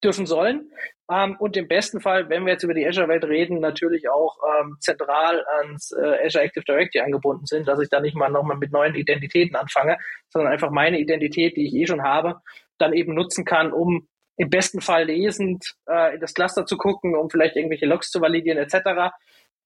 [0.03, 0.71] dürfen sollen.
[1.11, 4.77] Ähm, und im besten Fall, wenn wir jetzt über die Azure-Welt reden, natürlich auch ähm,
[4.81, 8.73] zentral ans äh, Azure Active Directory angebunden sind, dass ich da nicht mal nochmal mit
[8.73, 9.97] neuen Identitäten anfange,
[10.29, 12.41] sondern einfach meine Identität, die ich eh schon habe,
[12.77, 17.17] dann eben nutzen kann, um im besten Fall lesend äh, in das Cluster zu gucken,
[17.17, 19.15] um vielleicht irgendwelche Logs zu validieren etc.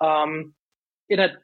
[0.00, 0.54] Ähm,
[1.08, 1.40] in der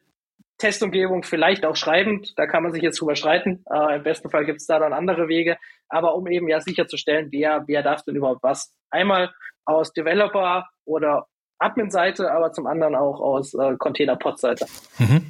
[0.59, 3.65] Testumgebung vielleicht auch schreibend, da kann man sich jetzt drüber streiten.
[3.73, 5.57] Äh, Im besten Fall gibt es da dann andere Wege,
[5.89, 8.75] aber um eben ja sicherzustellen, wer, wer darf denn überhaupt was.
[8.91, 9.33] Einmal
[9.65, 11.27] aus Developer oder
[11.59, 14.67] Admin-Seite, aber zum anderen auch aus äh, Container-Pod-Seite.
[14.99, 15.27] Mhm.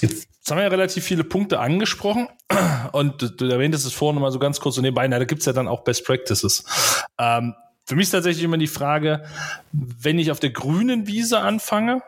[0.00, 2.28] Jetzt haben wir ja relativ viele Punkte angesprochen
[2.92, 5.46] und du, du erwähntest es vorhin mal so ganz kurz so nebenbei, na, da gibt's
[5.46, 7.04] ja dann auch Best Practices.
[7.18, 7.54] Ähm,
[7.86, 9.24] für mich ist tatsächlich immer die Frage,
[9.72, 12.02] wenn ich auf der grünen Wiese anfange,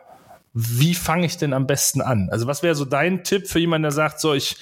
[0.53, 2.29] wie fange ich denn am besten an?
[2.31, 4.55] Also was wäre so dein Tipp für jemanden, der sagt, so ich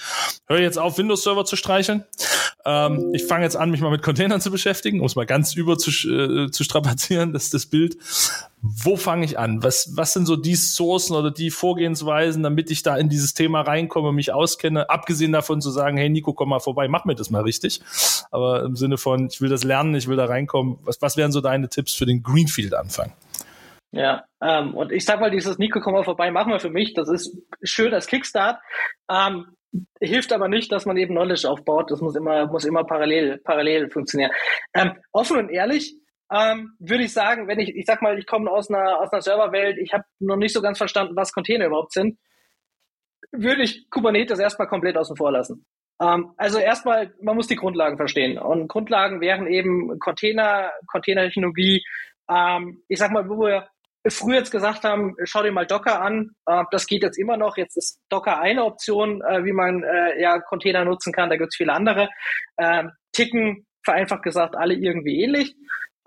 [0.47, 2.05] höre jetzt auf, Windows-Server zu streicheln.
[2.63, 5.53] Ähm, ich fange jetzt an, mich mal mit Containern zu beschäftigen, um es mal ganz
[5.53, 7.97] über zu, äh, zu strapazieren, das ist das Bild.
[8.61, 9.63] Wo fange ich an?
[9.63, 13.61] Was, was sind so die Sourcen oder die Vorgehensweisen, damit ich da in dieses Thema
[13.61, 14.89] reinkomme, mich auskenne?
[14.89, 17.81] Abgesehen davon zu sagen, hey Nico, komm mal vorbei, mach mir das mal richtig.
[18.29, 20.77] Aber im Sinne von, ich will das lernen, ich will da reinkommen.
[20.83, 23.11] Was, was wären so deine Tipps für den Greenfield-Anfang?
[23.91, 26.93] Ja, ähm, und ich sag mal, dieses Nico, komm mal vorbei, machen wir für mich.
[26.93, 28.59] Das ist schön als Kickstart.
[29.09, 29.57] Ähm,
[29.99, 31.91] hilft aber nicht, dass man eben Knowledge aufbaut.
[31.91, 34.31] Das muss immer, muss immer parallel, parallel funktionieren.
[34.73, 35.95] Ähm, offen und ehrlich,
[36.31, 39.21] ähm, würde ich sagen, wenn ich, ich sag mal, ich komme aus einer, aus einer
[39.21, 42.17] Serverwelt, ich habe noch nicht so ganz verstanden, was Container überhaupt sind,
[43.33, 45.65] würde ich Kubernetes erstmal komplett außen vor lassen.
[46.01, 48.37] Ähm, also erstmal, man muss die Grundlagen verstehen.
[48.37, 51.83] Und Grundlagen wären eben Container, Containertechnologie,
[52.29, 53.67] ähm, ich sag mal, wo wir
[54.07, 56.31] früher jetzt gesagt haben, schau dir mal Docker an.
[56.45, 57.57] Äh, das geht jetzt immer noch.
[57.57, 61.29] Jetzt ist Docker eine Option, äh, wie man äh, ja Container nutzen kann.
[61.29, 62.09] Da gibt es viele andere.
[62.57, 65.55] Ähm, ticken, vereinfacht gesagt, alle irgendwie ähnlich.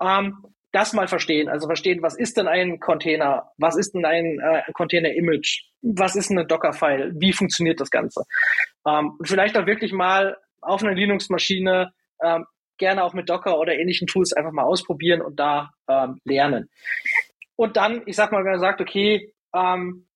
[0.01, 4.41] Ähm, das mal verstehen, also verstehen, was ist denn ein Container, was ist denn ein
[4.73, 8.25] Container-Image, was ist eine Docker-File, wie funktioniert das Ganze.
[8.85, 12.45] Ähm, und vielleicht auch wirklich mal auf einer Linux-Maschine ähm,
[12.77, 16.69] gerne auch mit Docker oder ähnlichen Tools einfach mal ausprobieren und da ähm, lernen.
[17.55, 20.07] Und dann, ich sag mal, wenn man sagt, okay, ähm,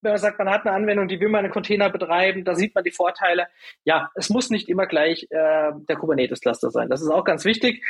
[0.00, 2.74] wenn man sagt, man hat eine Anwendung, die will man in Container betreiben, da sieht
[2.74, 3.48] man die Vorteile.
[3.84, 6.88] Ja, es muss nicht immer gleich äh, der Kubernetes-Cluster sein.
[6.88, 7.84] Das ist auch ganz wichtig.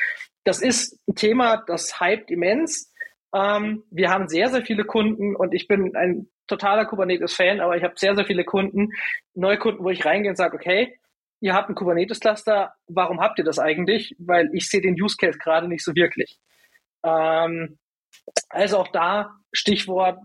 [0.45, 2.93] Das ist ein Thema, das hypt immens.
[3.35, 7.83] Ähm, wir haben sehr, sehr viele Kunden und ich bin ein totaler Kubernetes-Fan, aber ich
[7.83, 8.89] habe sehr, sehr viele Kunden,
[9.35, 10.99] neue Kunden, wo ich reingehe und sage, okay,
[11.41, 14.17] ihr habt ein Kubernetes-Cluster, warum habt ihr das eigentlich?
[14.19, 16.39] Weil ich sehe den Use Case gerade nicht so wirklich.
[17.05, 17.79] Ähm,
[18.49, 20.19] also auch da Stichwort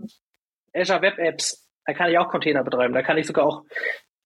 [0.74, 1.70] Azure Web Apps.
[1.86, 2.94] Da kann ich auch Container betreiben.
[2.94, 3.64] Da kann ich sogar auch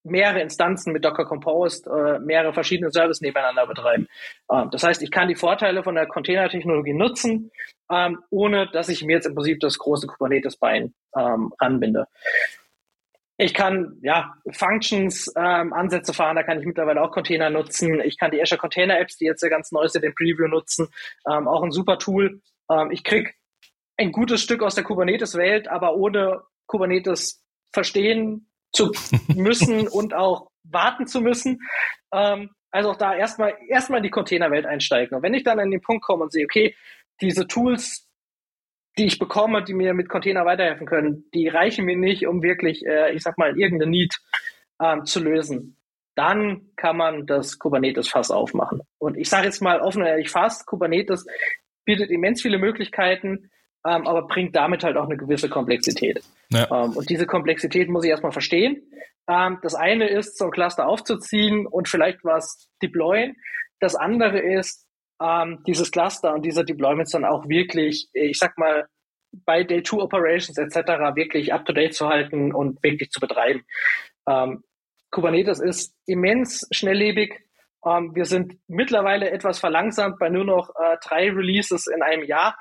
[0.03, 4.07] mehrere Instanzen mit Docker Composed, äh, mehrere verschiedene Services nebeneinander betreiben.
[4.51, 7.51] Ähm, das heißt, ich kann die Vorteile von der Container-Technologie nutzen,
[7.91, 12.07] ähm, ohne dass ich mir jetzt im Prinzip das große Kubernetes-Bein ähm, anbinde.
[13.39, 18.01] Ich kann ja Functions ähm, Ansätze fahren, da kann ich mittlerweile auch Container nutzen.
[18.01, 20.87] Ich kann die Azure Container Apps, die jetzt ja ganz neu sind, in Preview nutzen,
[21.29, 22.41] ähm, auch ein super Tool.
[22.71, 23.35] Ähm, ich krieg
[23.97, 28.91] ein gutes Stück aus der Kubernetes-Welt, aber ohne Kubernetes verstehen zu
[29.35, 31.59] müssen und auch warten zu müssen.
[32.13, 35.15] Ähm, also auch da erstmal erstmal in die Containerwelt einsteigen.
[35.15, 36.75] Und wenn ich dann an den Punkt komme und sehe, okay,
[37.21, 38.07] diese Tools,
[38.97, 42.85] die ich bekomme, die mir mit Container weiterhelfen können, die reichen mir nicht, um wirklich,
[42.85, 44.15] äh, ich sag mal, irgendeine Need
[44.81, 45.77] ähm, zu lösen.
[46.15, 48.81] Dann kann man das Kubernetes-Fass aufmachen.
[48.97, 51.25] Und ich sage jetzt mal offen und ehrlich fast, Kubernetes
[51.85, 53.49] bietet immens viele Möglichkeiten,
[53.87, 56.21] ähm, aber bringt damit halt auch eine gewisse Komplexität.
[56.49, 56.67] Ja.
[56.69, 58.83] Ähm, und diese Komplexität muss ich erstmal verstehen.
[59.29, 63.35] Ähm, das eine ist, so ein Cluster aufzuziehen und vielleicht was deployen.
[63.79, 64.85] Das andere ist,
[65.21, 68.87] ähm, dieses Cluster und diese Deployments dann auch wirklich, ich sag mal,
[69.45, 71.15] bei Day 2 Operations etc.
[71.15, 73.63] wirklich up to date zu halten und wirklich zu betreiben.
[74.27, 74.63] Ähm,
[75.11, 77.39] Kubernetes ist immens schnelllebig.
[77.85, 82.57] Ähm, wir sind mittlerweile etwas verlangsamt bei nur noch äh, drei Releases in einem Jahr.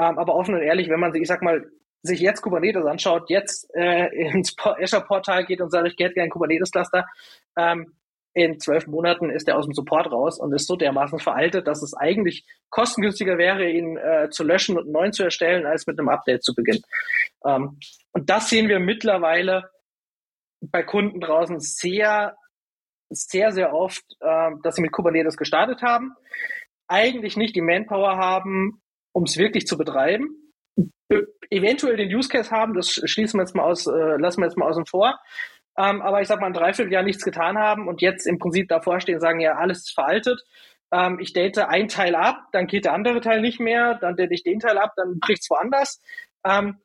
[0.00, 1.66] Ähm, aber offen und ehrlich, wenn man sich, ich sag mal,
[2.02, 6.30] sich jetzt Kubernetes anschaut, jetzt äh, ins Azure-Portal geht und sagt, ich hätte gerne ein
[6.30, 7.06] Kubernetes-Cluster,
[7.56, 7.94] ähm,
[8.32, 11.82] in zwölf Monaten ist er aus dem Support raus und ist so dermaßen veraltet, dass
[11.82, 16.08] es eigentlich kostengünstiger wäre, ihn äh, zu löschen und neu zu erstellen, als mit einem
[16.08, 16.82] Update zu beginnen.
[17.44, 17.80] Ähm,
[18.12, 19.68] und das sehen wir mittlerweile
[20.60, 22.36] bei Kunden draußen sehr,
[23.08, 26.14] sehr, sehr oft, äh, dass sie mit Kubernetes gestartet haben,
[26.86, 28.80] eigentlich nicht die Manpower haben,
[29.12, 30.40] um es wirklich zu betreiben
[31.50, 34.56] eventuell den Use Case haben, das schließen wir jetzt mal aus, äh, lassen wir jetzt
[34.56, 35.18] mal außen vor.
[35.76, 39.00] Ähm, aber ich sag mal, ein Dreivierteljahr nichts getan haben und jetzt im Prinzip davor
[39.00, 40.42] stehen, sagen, ja, alles ist veraltet.
[40.92, 44.32] Ähm, ich date ein Teil ab, dann geht der andere Teil nicht mehr, dann date
[44.32, 46.00] ich den Teil ab, dann bricht es woanders.
[46.44, 46.78] Ähm,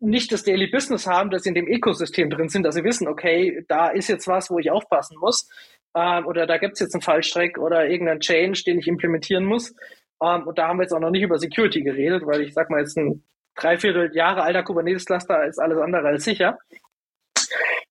[0.00, 3.06] nicht das Daily Business haben, dass sie in dem Ökosystem drin sind, dass sie wissen,
[3.06, 5.48] okay, da ist jetzt was, wo ich aufpassen muss,
[5.94, 9.74] ähm, oder da gibt es jetzt einen Fallstreck oder irgendeinen Change, den ich implementieren muss.
[10.22, 12.70] Ähm, und da haben wir jetzt auch noch nicht über Security geredet, weil ich sag
[12.70, 13.24] mal, jetzt ein
[13.56, 16.58] dreiviertel Jahre alter Kubernetes-Cluster ist alles andere als sicher.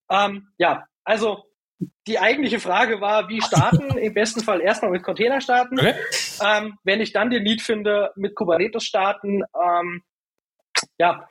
[0.09, 1.43] Ähm, ja, also
[2.07, 3.97] die eigentliche Frage war, wie starten?
[3.97, 5.79] Im besten Fall erstmal mit Container starten.
[5.79, 5.95] Okay.
[6.43, 9.43] Ähm, wenn ich dann den Lead finde, mit Kubernetes starten.
[9.61, 10.03] Ähm,
[10.97, 11.27] ja,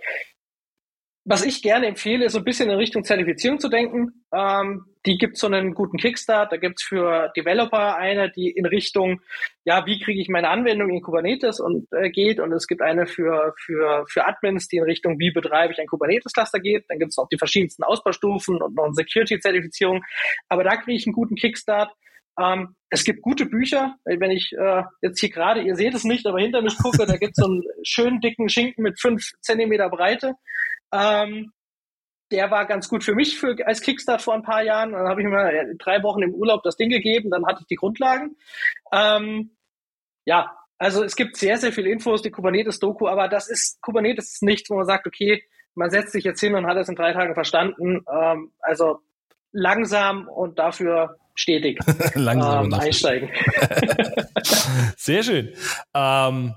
[1.25, 4.25] was ich gerne empfehle, ist so ein bisschen in Richtung Zertifizierung zu denken.
[4.35, 6.51] Ähm, die gibt so einen guten Kickstart.
[6.51, 9.21] Da gibt's für Developer eine, die in Richtung,
[9.65, 12.41] ja, wie kriege ich meine Anwendung in Kubernetes und äh, geht.
[12.41, 15.87] Und es gibt eine für, für, für Admins, die in Richtung, wie betreibe ich ein
[15.87, 16.87] Kubernetes-Cluster geht.
[16.89, 20.03] Dann gibt's auch die verschiedensten Ausbaustufen und noch eine Security-Zertifizierung.
[20.49, 21.93] Aber da kriege ich einen guten Kickstart.
[22.41, 23.95] Ähm, es gibt gute Bücher.
[24.05, 27.17] Wenn ich äh, jetzt hier gerade, ihr seht es nicht, aber hinter mich gucke, da
[27.17, 30.35] gibt's so einen schönen dicken Schinken mit fünf Zentimeter Breite.
[30.92, 31.52] Ähm,
[32.31, 34.92] der war ganz gut für mich für, als Kickstart vor ein paar Jahren.
[34.92, 37.66] Dann habe ich mir äh, drei Wochen im Urlaub das Ding gegeben, dann hatte ich
[37.66, 38.37] die Grundlagen.
[38.92, 39.57] Ähm,
[40.24, 44.42] ja, also es gibt sehr, sehr viele Infos, die Kubernetes-Doku, aber das ist, Kubernetes ist
[44.42, 47.12] nichts, wo man sagt, okay, man setzt sich jetzt hin und hat es in drei
[47.12, 48.05] Tagen verstanden.
[48.12, 49.00] Ähm, also
[49.52, 51.78] langsam und dafür stetig
[52.14, 53.31] langsam ähm, einsteigen.
[54.96, 55.55] sehr schön.
[55.94, 56.55] Ähm,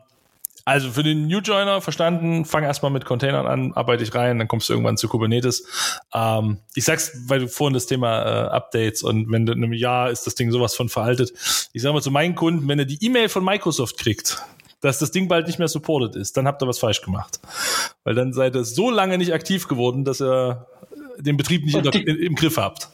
[0.66, 4.48] also für den New Joiner verstanden, fang erstmal mit Containern an, arbeite ich rein, dann
[4.48, 6.02] kommst du irgendwann zu Kubernetes.
[6.14, 9.74] Ähm, ich sag's, weil du vorhin das Thema äh, Updates und wenn du in einem
[9.74, 11.34] Jahr ist das Ding sowas von veraltet.
[11.72, 14.42] Ich sag mal zu meinen Kunden, wenn er die E-Mail von Microsoft kriegt,
[14.82, 17.40] dass das Ding bald nicht mehr supported ist, dann habt ihr was falsch gemacht.
[18.04, 20.66] Weil dann seid ihr so lange nicht aktiv geworden, dass ihr
[21.18, 22.90] den Betrieb nicht die, in, im Griff habt.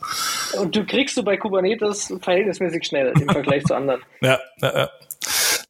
[0.60, 4.02] Und du kriegst du bei Kubernetes verhältnismäßig schnell im Vergleich zu anderen.
[4.22, 4.90] Ja, ja, ja.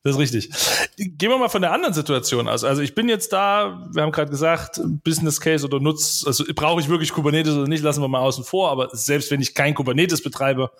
[0.03, 0.49] Das ist richtig.
[0.97, 2.63] Gehen wir mal von der anderen Situation aus.
[2.63, 6.81] Also ich bin jetzt da, wir haben gerade gesagt, Business Case oder Nutz, also brauche
[6.81, 9.75] ich wirklich Kubernetes oder nicht, lassen wir mal außen vor, aber selbst wenn ich kein
[9.75, 10.71] Kubernetes betreibe,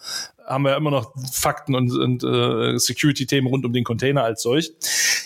[0.44, 4.72] haben wir immer noch Fakten und, und äh, Security-Themen rund um den Container als solch.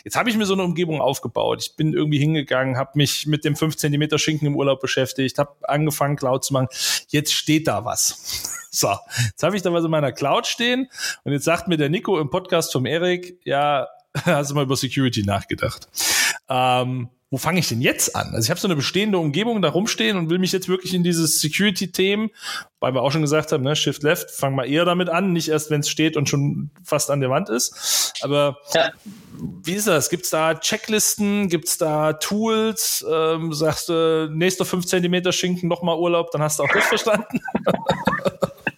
[0.04, 1.62] Jetzt habe ich mir so eine Umgebung aufgebaut.
[1.62, 5.54] Ich bin irgendwie hingegangen, habe mich mit dem 5 cm Schinken im Urlaub beschäftigt, habe
[5.64, 6.68] angefangen, Cloud zu machen.
[7.08, 8.62] Jetzt steht da was.
[8.76, 8.90] So,
[9.28, 10.90] jetzt habe ich da was in meiner Cloud stehen
[11.24, 13.85] und jetzt sagt mir der Nico im Podcast vom Erik, ja,
[14.26, 15.88] hast du mal über Security nachgedacht?
[16.50, 18.34] Ähm, wo fange ich denn jetzt an?
[18.34, 21.04] Also ich habe so eine bestehende Umgebung da rumstehen und will mich jetzt wirklich in
[21.04, 22.30] dieses Security-Themen,
[22.80, 25.50] weil wir auch schon gesagt haben, ne, Shift Left, fang mal eher damit an, nicht
[25.50, 28.14] erst, wenn es steht und schon fast an der Wand ist.
[28.22, 28.92] Aber ja.
[29.64, 30.10] wie ist das?
[30.10, 31.50] Gibt es da Checklisten?
[31.50, 33.04] Gibt es da Tools?
[33.12, 37.42] Ähm, sagst du, nächster 5 cm Schinken, nochmal Urlaub, dann hast du auch das verstanden.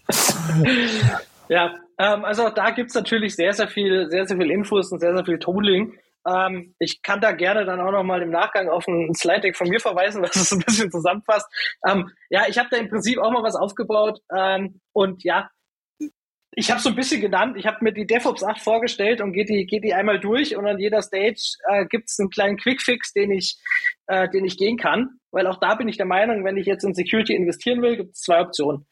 [1.50, 5.16] ja, ähm, also da gibt's natürlich sehr, sehr viel, sehr, sehr viel Infos und sehr,
[5.16, 5.98] sehr viel Tooling.
[6.28, 9.80] Ähm, ich kann da gerne dann auch nochmal im Nachgang auf ein Slide-Deck von mir
[9.80, 11.48] verweisen, was es ein bisschen zusammenfasst.
[11.88, 15.50] Ähm, ja, ich habe da im Prinzip auch mal was aufgebaut ähm, und ja,
[16.60, 19.48] ich habe so ein bisschen genannt, ich habe mir die DevOps 8 vorgestellt und geht
[19.48, 23.14] die, geht die einmal durch und an jeder Stage äh, gibt es einen kleinen Quickfix,
[23.14, 23.58] den ich,
[24.08, 25.20] äh, den ich gehen kann.
[25.30, 28.16] Weil auch da bin ich der Meinung, wenn ich jetzt in Security investieren will, gibt
[28.16, 28.88] es zwei Optionen.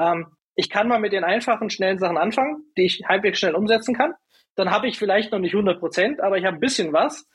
[0.00, 3.94] Ähm, ich kann mal mit den einfachen, schnellen Sachen anfangen, die ich halbwegs schnell umsetzen
[3.94, 4.14] kann.
[4.54, 7.26] Dann habe ich vielleicht noch nicht 100 Prozent, aber ich habe ein bisschen was.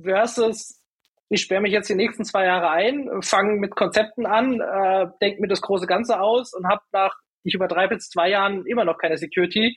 [0.00, 0.80] Versus,
[1.28, 5.40] ich sperre mich jetzt die nächsten zwei Jahre ein, fange mit Konzepten an, äh, denke
[5.40, 8.98] mir das große Ganze aus und habe nach, ich übertreibe jetzt zwei Jahren immer noch
[8.98, 9.76] keine Security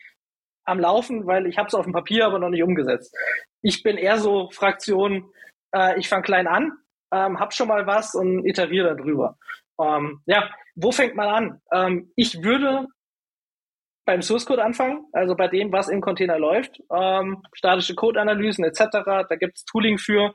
[0.66, 3.16] am Laufen, weil ich habe es auf dem Papier, aber noch nicht umgesetzt.
[3.62, 5.32] Ich bin eher so Fraktion,
[5.74, 6.72] äh, ich fange klein an,
[7.12, 9.38] ähm, habe schon mal was und iteriere darüber.
[9.80, 11.62] Ähm, ja, wo fängt man an?
[11.72, 12.88] Ähm, ich würde
[14.06, 16.82] beim Source Code anfangen, also bei dem, was im Container läuft.
[16.92, 18.80] Ähm, statische Code-Analysen etc.
[19.04, 20.34] Da gibt es Tooling für.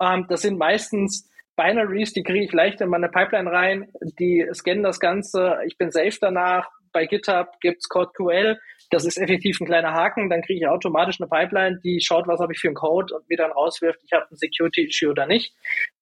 [0.00, 3.92] Ähm, das sind meistens Binaries, die kriege ich leicht in meine Pipeline rein.
[4.18, 5.58] Die scannen das Ganze.
[5.66, 6.68] Ich bin safe danach.
[6.92, 8.58] Bei GitHub gibt's CodeQL.
[8.90, 10.30] Das ist effektiv ein kleiner Haken.
[10.30, 13.28] Dann kriege ich automatisch eine Pipeline, die schaut, was habe ich für einen Code und
[13.28, 15.54] mir dann rauswirft, ich habe ein Security-Issue oder nicht.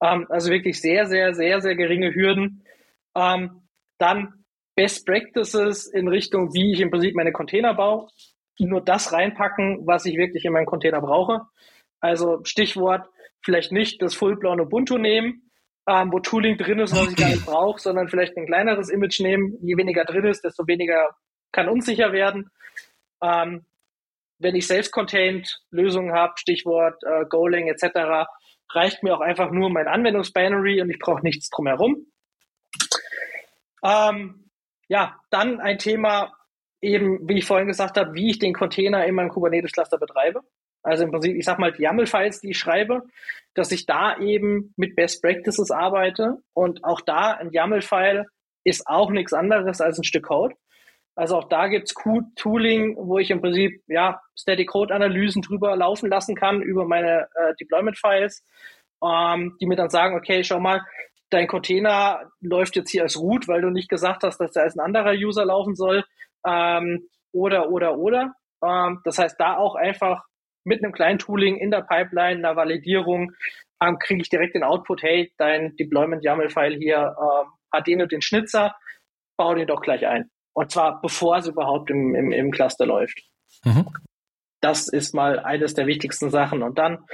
[0.02, 2.64] Ähm, also wirklich sehr, sehr, sehr, sehr geringe Hürden.
[3.14, 4.44] Ähm, dann
[4.74, 8.08] Best Practices in Richtung, wie ich im Prinzip meine Container baue.
[8.58, 11.42] Nur das reinpacken, was ich wirklich in meinen Container brauche.
[12.00, 13.08] Also Stichwort,
[13.42, 15.50] vielleicht nicht das full-blown Ubuntu nehmen,
[15.88, 19.20] ähm, wo Tooling drin ist, was ich gar nicht brauche, sondern vielleicht ein kleineres Image
[19.20, 19.58] nehmen.
[19.62, 21.10] Je weniger drin ist, desto weniger
[21.50, 22.50] kann unsicher werden.
[23.22, 23.64] Ähm,
[24.38, 28.28] wenn ich self-contained Lösungen habe, Stichwort äh, Golang etc.,
[28.72, 32.06] reicht mir auch einfach nur mein Anwendungsbinary und ich brauche nichts drumherum.
[33.82, 34.50] Ähm,
[34.88, 36.32] ja, dann ein Thema
[36.80, 40.42] eben, wie ich vorhin gesagt habe, wie ich den Container in meinem Kubernetes-Cluster betreibe.
[40.82, 43.04] Also im Prinzip, ich sag mal, die YAML-Files, die ich schreibe,
[43.54, 48.26] dass ich da eben mit Best Practices arbeite und auch da ein YAML-File
[48.64, 50.56] ist auch nichts anderes als ein Stück Code.
[51.14, 51.94] Also auch da gibt's
[52.36, 57.28] Tooling, wo ich im Prinzip ja Static Code Analysen drüber laufen lassen kann über meine
[57.34, 58.44] äh, Deployment Files,
[59.04, 60.82] ähm, die mir dann sagen, okay, schau mal,
[61.32, 64.76] dein Container läuft jetzt hier als Root, weil du nicht gesagt hast, dass da als
[64.76, 66.04] ein anderer User laufen soll,
[66.46, 68.34] ähm, oder oder oder.
[68.64, 70.24] Ähm, das heißt, da auch einfach
[70.64, 73.32] mit einem kleinen Tooling in der Pipeline, einer Validierung,
[73.82, 78.12] ähm, kriege ich direkt den Output, hey, dein Deployment YAML-File hier ähm, hat den und
[78.12, 78.76] den Schnitzer,
[79.36, 80.30] bau den doch gleich ein.
[80.54, 83.20] Und zwar bevor es überhaupt im, im, im Cluster läuft.
[83.64, 83.88] Mhm.
[84.60, 86.62] Das ist mal eines der wichtigsten Sachen.
[86.62, 87.04] Und dann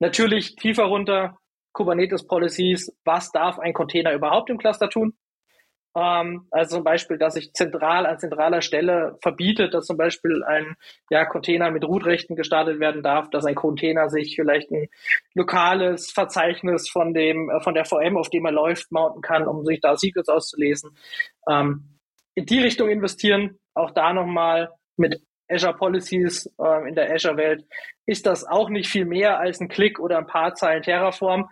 [0.00, 1.38] natürlich tiefer runter,
[1.76, 5.12] Kubernetes Policies, was darf ein Container überhaupt im Cluster tun?
[5.94, 10.76] Ähm, also zum Beispiel, dass ich zentral an zentraler Stelle verbietet, dass zum Beispiel ein
[11.10, 14.88] ja, Container mit Root-Rechten gestartet werden darf, dass ein Container sich vielleicht ein
[15.34, 19.64] lokales Verzeichnis von dem äh, von der VM, auf dem er läuft, mounten kann, um
[19.64, 20.96] sich da Secrets auszulesen.
[21.48, 21.98] Ähm,
[22.34, 23.58] in die Richtung investieren.
[23.74, 27.64] Auch da nochmal mit Azure Policies äh, in der Azure-Welt
[28.06, 31.48] ist das auch nicht viel mehr als ein Klick oder ein paar Zeilen Terraform,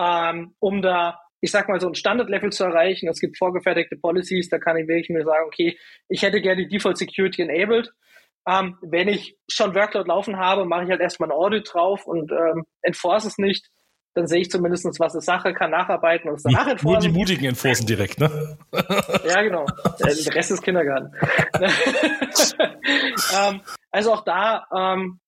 [0.00, 3.08] ähm, um da, ich sag mal, so ein Standard-Level zu erreichen.
[3.08, 6.68] Es gibt vorgefertigte Policies, da kann ich wirklich nur sagen, okay, ich hätte gerne die
[6.68, 7.92] Default Security enabled.
[8.48, 12.32] Ähm, wenn ich schon Workload laufen habe, mache ich halt erstmal ein Audit drauf und
[12.32, 13.68] ähm, enforce es nicht
[14.14, 17.12] dann sehe ich zumindest, was ist Sache, kann nacharbeiten und es danach enforcen.
[17.12, 18.58] Nur die Mutigen enforcen direkt, ne?
[19.24, 19.64] ja, genau.
[20.00, 21.12] Der Rest ist Kindergarten.
[23.38, 23.60] ähm,
[23.90, 25.20] also auch da, ähm,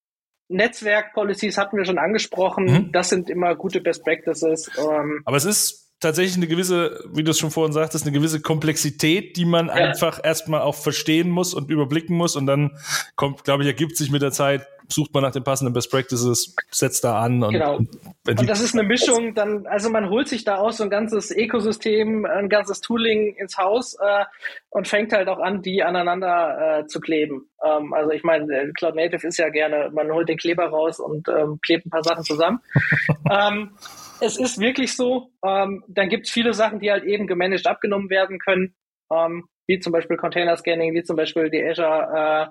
[0.48, 2.64] Netzwerk-Policies hatten wir schon angesprochen.
[2.64, 2.92] Mhm.
[2.92, 4.70] Das sind immer gute Best Practices.
[4.78, 8.40] Ähm, Aber es ist tatsächlich eine gewisse, wie du es schon vorhin sagtest, eine gewisse
[8.40, 9.74] Komplexität, die man ja.
[9.74, 12.76] einfach erstmal auch verstehen muss und überblicken muss und dann
[13.14, 16.54] kommt, glaube ich, ergibt sich mit der Zeit, sucht man nach den passenden Best Practices,
[16.70, 17.76] setzt da an und, genau.
[17.76, 17.88] und,
[18.24, 22.24] das ist eine Mischung, dann, also man holt sich da auch so ein ganzes Ökosystem,
[22.24, 24.24] ein ganzes Tooling ins Haus äh,
[24.70, 27.50] und fängt halt auch an, die aneinander äh, zu kleben.
[27.64, 31.00] Ähm, also ich meine, äh, Cloud Native ist ja gerne, man holt den Kleber raus
[31.00, 32.60] und ähm, klebt ein paar Sachen zusammen.
[33.30, 33.76] ähm,
[34.20, 35.30] es ist wirklich so.
[35.44, 38.74] Ähm, dann gibt es viele Sachen, die halt eben gemanagt abgenommen werden können,
[39.12, 42.50] ähm, wie zum Beispiel Container Scanning, wie zum Beispiel die Azure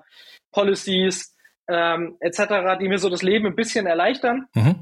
[0.52, 1.31] Policies
[1.72, 4.46] ähm, etc., die mir so das Leben ein bisschen erleichtern.
[4.54, 4.74] Mhm.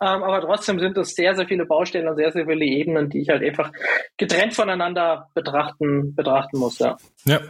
[0.00, 3.20] Ähm, aber trotzdem sind es sehr, sehr viele Baustellen und sehr, sehr viele Ebenen, die
[3.20, 3.72] ich halt einfach
[4.16, 6.78] getrennt voneinander betrachten, betrachten muss.
[6.78, 6.96] Ja.
[7.24, 7.40] ja.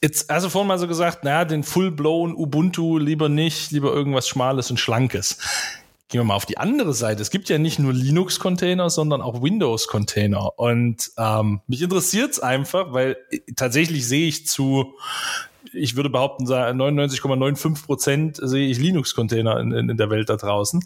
[0.00, 4.70] Jetzt, also vorhin mal so gesagt, naja, den full-blown Ubuntu lieber nicht, lieber irgendwas Schmales
[4.70, 5.38] und Schlankes.
[6.08, 7.20] Gehen wir mal auf die andere Seite.
[7.20, 10.58] Es gibt ja nicht nur Linux-Container, sondern auch Windows-Container.
[10.58, 13.18] Und ähm, mich interessiert es einfach, weil
[13.56, 14.94] tatsächlich sehe ich zu,
[15.72, 20.84] ich würde behaupten, 99,95 Prozent sehe ich Linux-Container in, in, in, der Welt da draußen.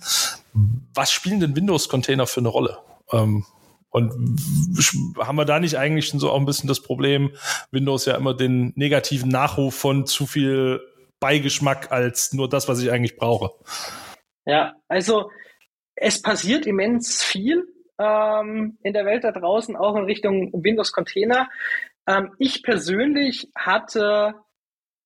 [0.94, 2.78] Was spielen denn Windows-Container für eine Rolle?
[3.10, 3.44] Ähm,
[3.90, 4.12] und
[5.18, 7.32] haben wir da nicht eigentlich schon so auch ein bisschen das Problem,
[7.70, 10.80] Windows ja immer den negativen Nachruf von zu viel
[11.20, 13.50] Beigeschmack als nur das, was ich eigentlich brauche?
[14.46, 15.30] Ja, also
[15.94, 17.66] es passiert immens viel
[17.98, 21.48] ähm, in der Welt da draußen, auch in Richtung Windows Container.
[22.06, 24.34] Ähm, ich persönlich hatte,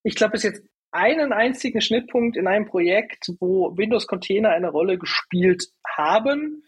[0.07, 4.99] ich glaube, bis jetzt einen einzigen Schnittpunkt in einem Projekt, wo Windows Container eine Rolle
[4.99, 6.63] gespielt haben,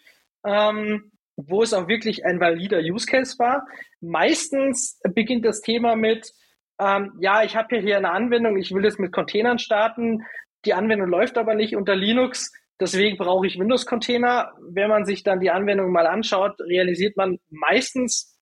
[0.44, 3.64] ähm, wo es auch wirklich ein valider Use Case war.
[4.00, 6.32] Meistens beginnt das Thema mit,
[6.80, 10.24] ähm, ja, ich habe hier eine Anwendung, ich will jetzt mit Containern starten,
[10.64, 12.52] die Anwendung läuft aber nicht unter Linux.
[12.80, 14.52] Deswegen brauche ich Windows-Container.
[14.68, 18.36] Wenn man sich dann die Anwendung mal anschaut, realisiert man meistens,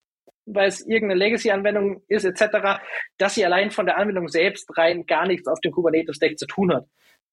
[0.46, 2.80] weil es irgendeine Legacy-Anwendung ist etc.,
[3.18, 6.74] dass sie allein von der Anwendung selbst rein gar nichts auf dem Kubernetes-Stack zu tun
[6.74, 6.86] hat.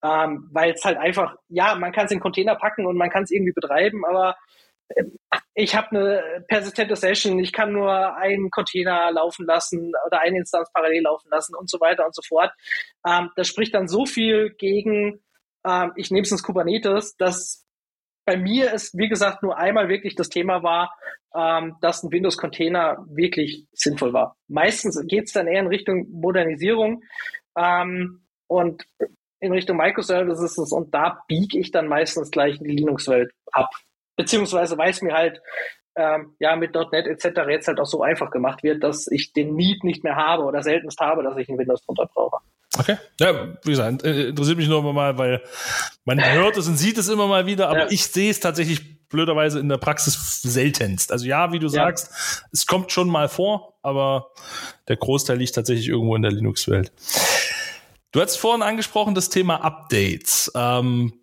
[0.03, 3.23] Ähm, weil es halt einfach, ja, man kann es in Container packen und man kann
[3.23, 4.35] es irgendwie betreiben, aber
[4.89, 5.05] äh,
[5.53, 10.69] ich habe eine persistente Session, ich kann nur einen Container laufen lassen oder eine Instanz
[10.73, 12.51] parallel laufen lassen und so weiter und so fort.
[13.07, 15.23] Ähm, das spricht dann so viel gegen
[15.65, 17.65] ähm, ich nehme es ins Kubernetes, dass
[18.25, 20.95] bei mir es, wie gesagt, nur einmal wirklich das Thema war,
[21.35, 24.37] ähm, dass ein Windows-Container wirklich sinnvoll war.
[24.47, 27.03] Meistens geht es dann eher in Richtung Modernisierung
[27.57, 28.83] ähm, und
[29.39, 33.69] in Richtung Microservices und da biege ich dann meistens gleich in die Linux-Welt ab.
[34.15, 35.41] Beziehungsweise weiß mir halt,
[35.95, 37.41] ähm, ja, mit .NET etc.
[37.49, 40.63] jetzt halt auch so einfach gemacht wird, dass ich den Need nicht mehr habe oder
[40.63, 42.37] seltenst habe, dass ich ein Windows drunter brauche.
[42.77, 42.97] Okay.
[43.19, 45.41] Ja, wie gesagt, äh, interessiert mich nur mal, weil
[46.05, 47.91] man hört es und sieht es immer mal wieder, aber ja.
[47.91, 51.11] ich sehe es tatsächlich blöderweise in der Praxis seltenst.
[51.11, 51.71] Also ja, wie du ja.
[51.71, 52.09] sagst,
[52.51, 54.31] es kommt schon mal vor, aber
[54.87, 56.91] der Großteil liegt tatsächlich irgendwo in der Linux-Welt.
[58.11, 60.51] Du hast vorhin angesprochen das Thema Updates.
[60.55, 61.13] Ähm,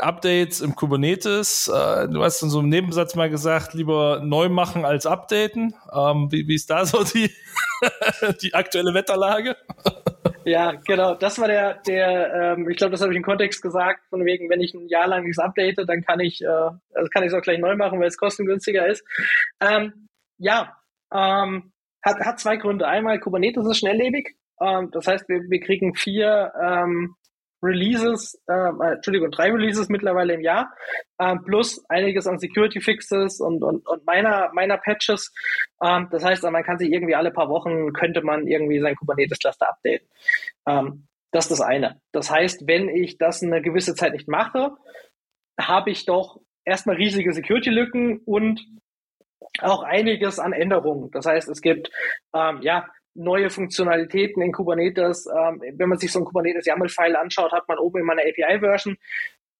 [0.00, 1.68] Updates im Kubernetes.
[1.68, 5.74] Äh, du hast in so einem Nebensatz mal gesagt, lieber neu machen als updaten.
[5.92, 7.30] Ähm, wie, wie ist da so die,
[8.42, 9.56] die aktuelle Wetterlage?
[10.44, 11.14] Ja, genau.
[11.14, 14.50] Das war der, der ähm, ich glaube, das habe ich im Kontext gesagt, von wegen,
[14.50, 17.34] wenn ich ein Jahr lang nichts update, dann kann ich, äh, also kann ich es
[17.34, 19.04] auch gleich neu machen, weil es kostengünstiger ist.
[19.60, 20.08] Ähm,
[20.38, 20.76] ja,
[21.12, 22.86] ähm, hat, hat zwei Gründe.
[22.86, 24.36] Einmal, Kubernetes ist schnelllebig.
[24.60, 27.14] Ähm, das heißt, wir, wir kriegen vier ähm,
[27.62, 30.72] Releases, äh, Entschuldigung, drei Releases mittlerweile im Jahr,
[31.18, 35.32] äh, plus einiges an Security Fixes und, und, und meiner, meiner Patches.
[35.82, 39.68] Ähm, das heißt, man kann sich irgendwie alle paar Wochen, könnte man irgendwie sein Kubernetes-Cluster
[39.68, 40.08] updaten.
[40.66, 42.00] Ähm, das ist das eine.
[42.12, 44.72] Das heißt, wenn ich das eine gewisse Zeit nicht mache,
[45.58, 48.60] habe ich doch erstmal riesige Security-Lücken und
[49.60, 51.10] auch einiges an Änderungen.
[51.10, 51.90] Das heißt, es gibt
[52.34, 55.26] ähm, ja neue Funktionalitäten in Kubernetes.
[55.26, 58.96] Ähm, wenn man sich so ein Kubernetes YAML-File anschaut, hat man oben immer eine API-Version.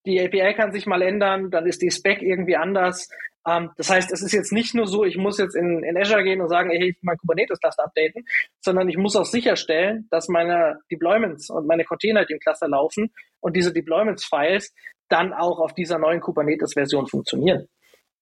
[0.04, 3.08] Die API kann sich mal ändern, dann ist die Spec irgendwie anders.
[3.46, 6.22] Ähm, das heißt, es ist jetzt nicht nur so, ich muss jetzt in, in Azure
[6.22, 8.24] gehen und sagen, hey, ich mein Kubernetes-Cluster updaten,
[8.60, 13.12] sondern ich muss auch sicherstellen, dass meine Deployments und meine Container, die im Cluster laufen
[13.40, 14.72] und diese Deployments-Files
[15.08, 17.68] dann auch auf dieser neuen Kubernetes-Version funktionieren.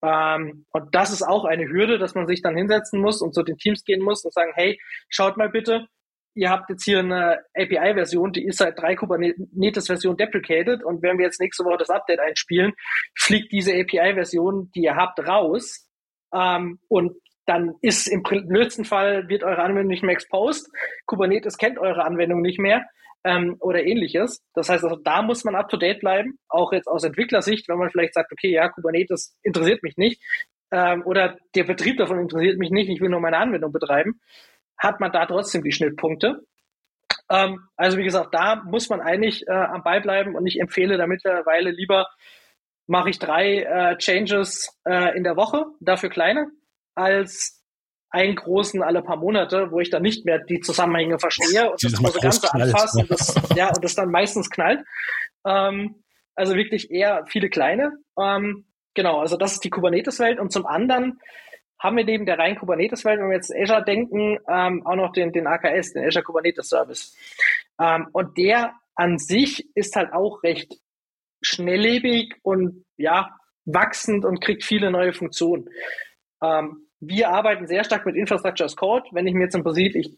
[0.03, 3.43] Ähm, und das ist auch eine Hürde, dass man sich dann hinsetzen muss und zu
[3.43, 4.79] den Teams gehen muss und sagen, hey,
[5.09, 5.87] schaut mal bitte,
[6.33, 11.25] ihr habt jetzt hier eine API-Version, die ist seit drei Kubernetes-Versionen deprecated und wenn wir
[11.25, 12.73] jetzt nächste Woche das Update einspielen,
[13.15, 15.87] fliegt diese API-Version, die ihr habt, raus
[16.33, 20.69] ähm, und dann ist im blödsten Fall, wird eure Anwendung nicht mehr exposed.
[21.05, 22.85] Kubernetes kennt eure Anwendung nicht mehr
[23.23, 24.41] ähm, oder ähnliches.
[24.53, 27.77] Das heißt, also da muss man up to date bleiben, auch jetzt aus Entwicklersicht, wenn
[27.77, 30.21] man vielleicht sagt, okay, ja, Kubernetes interessiert mich nicht
[30.71, 34.19] ähm, oder der Betrieb davon interessiert mich nicht, ich will nur meine Anwendung betreiben,
[34.77, 36.43] hat man da trotzdem die Schnittpunkte.
[37.29, 40.97] Ähm, also wie gesagt, da muss man eigentlich äh, am Ball bleiben und ich empfehle
[40.97, 42.07] da mittlerweile lieber
[42.87, 46.47] mache ich drei äh, Changes äh, in der Woche, dafür kleine,
[46.93, 47.60] als
[48.11, 51.93] einen großen alle paar Monate, wo ich dann nicht mehr die Zusammenhänge verstehe und das
[51.93, 54.81] große Ganze anfasse und das, ja, und das dann meistens knallt.
[55.45, 56.03] Ähm,
[56.35, 57.93] also wirklich eher viele kleine.
[58.19, 60.39] Ähm, genau, also das ist die Kubernetes-Welt.
[60.39, 61.19] Und zum anderen
[61.79, 65.31] haben wir neben der reinen Kubernetes-Welt, wenn wir jetzt Azure denken, ähm, auch noch den,
[65.31, 67.15] den AKS, den Azure Kubernetes Service.
[67.79, 70.75] Ähm, und der an sich ist halt auch recht
[71.41, 73.35] schnelllebig und ja,
[73.65, 75.69] wachsend und kriegt viele neue Funktionen.
[76.43, 79.09] Ähm, wir arbeiten sehr stark mit Infrastructure as Code.
[79.11, 80.17] Wenn ich mir jetzt im Prinzip, ich,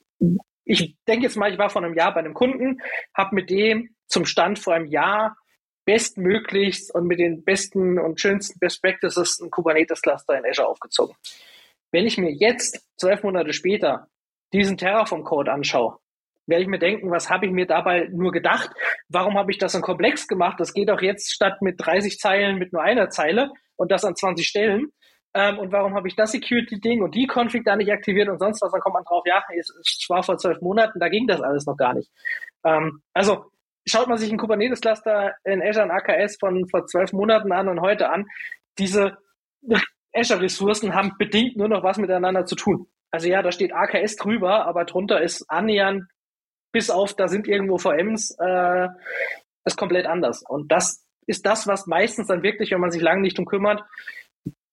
[0.65, 2.81] ich denke jetzt mal, ich war vor einem Jahr bei einem Kunden,
[3.15, 5.35] habe mit dem zum Stand vor einem Jahr
[5.85, 11.15] bestmöglichst und mit den besten und schönsten Best Practices ein Kubernetes-Cluster in Azure aufgezogen.
[11.91, 14.07] Wenn ich mir jetzt, zwölf Monate später,
[14.53, 15.97] diesen Terraform-Code anschaue,
[16.45, 18.71] werde ich mir denken, was habe ich mir dabei nur gedacht?
[19.07, 20.59] Warum habe ich das so komplex gemacht?
[20.59, 24.15] Das geht auch jetzt statt mit 30 Zeilen mit nur einer Zeile und das an
[24.15, 24.91] 20 Stellen.
[25.35, 28.61] Ähm, und warum habe ich das Security-Ding und die Config da nicht aktiviert und sonst
[28.61, 28.71] was?
[28.71, 31.77] Dann kommt man drauf, ja, es war vor zwölf Monaten, da ging das alles noch
[31.77, 32.11] gar nicht.
[32.63, 33.45] Ähm, also
[33.85, 37.81] schaut man sich ein Kubernetes-Cluster in Azure und AKS von vor zwölf Monaten an und
[37.81, 38.25] heute an.
[38.77, 39.17] Diese
[40.13, 42.87] Azure-Ressourcen haben bedingt nur noch was miteinander zu tun.
[43.11, 46.03] Also ja, da steht AKS drüber, aber drunter ist annähernd
[46.71, 48.87] bis auf, da sind irgendwo VMs, äh,
[49.65, 50.43] ist komplett anders.
[50.47, 53.81] Und das ist das, was meistens dann wirklich, wenn man sich lange nicht drum kümmert,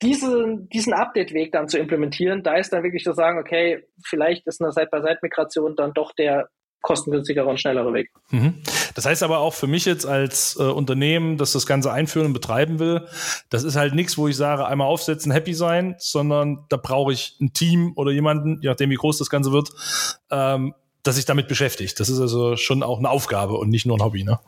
[0.03, 4.61] diesen, diesen Update-Weg dann zu implementieren, da ist dann wirklich zu sagen, okay, vielleicht ist
[4.63, 6.49] eine Side-by-Side-Migration dann doch der
[6.83, 8.11] kostengünstigere und schnellere Weg.
[8.31, 8.63] Mhm.
[8.95, 12.33] Das heißt aber auch für mich jetzt als äh, Unternehmen, das das Ganze einführen und
[12.33, 13.07] betreiben will,
[13.51, 17.37] das ist halt nichts, wo ich sage, einmal aufsetzen, happy sein, sondern da brauche ich
[17.41, 19.69] ein Team oder jemanden, je nachdem wie groß das Ganze wird,
[20.31, 22.01] ähm, das sich damit beschäftigt.
[22.01, 24.39] Das ist also schon auch eine Aufgabe und nicht nur ein Hobby, ne?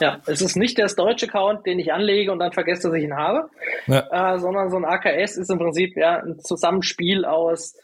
[0.00, 3.16] Ja, es ist nicht der Storage-Account, den ich anlege und dann vergesse, dass ich ihn
[3.16, 3.48] habe,
[3.86, 4.34] ja.
[4.34, 7.76] äh, sondern so ein AKS ist im Prinzip ja ein Zusammenspiel aus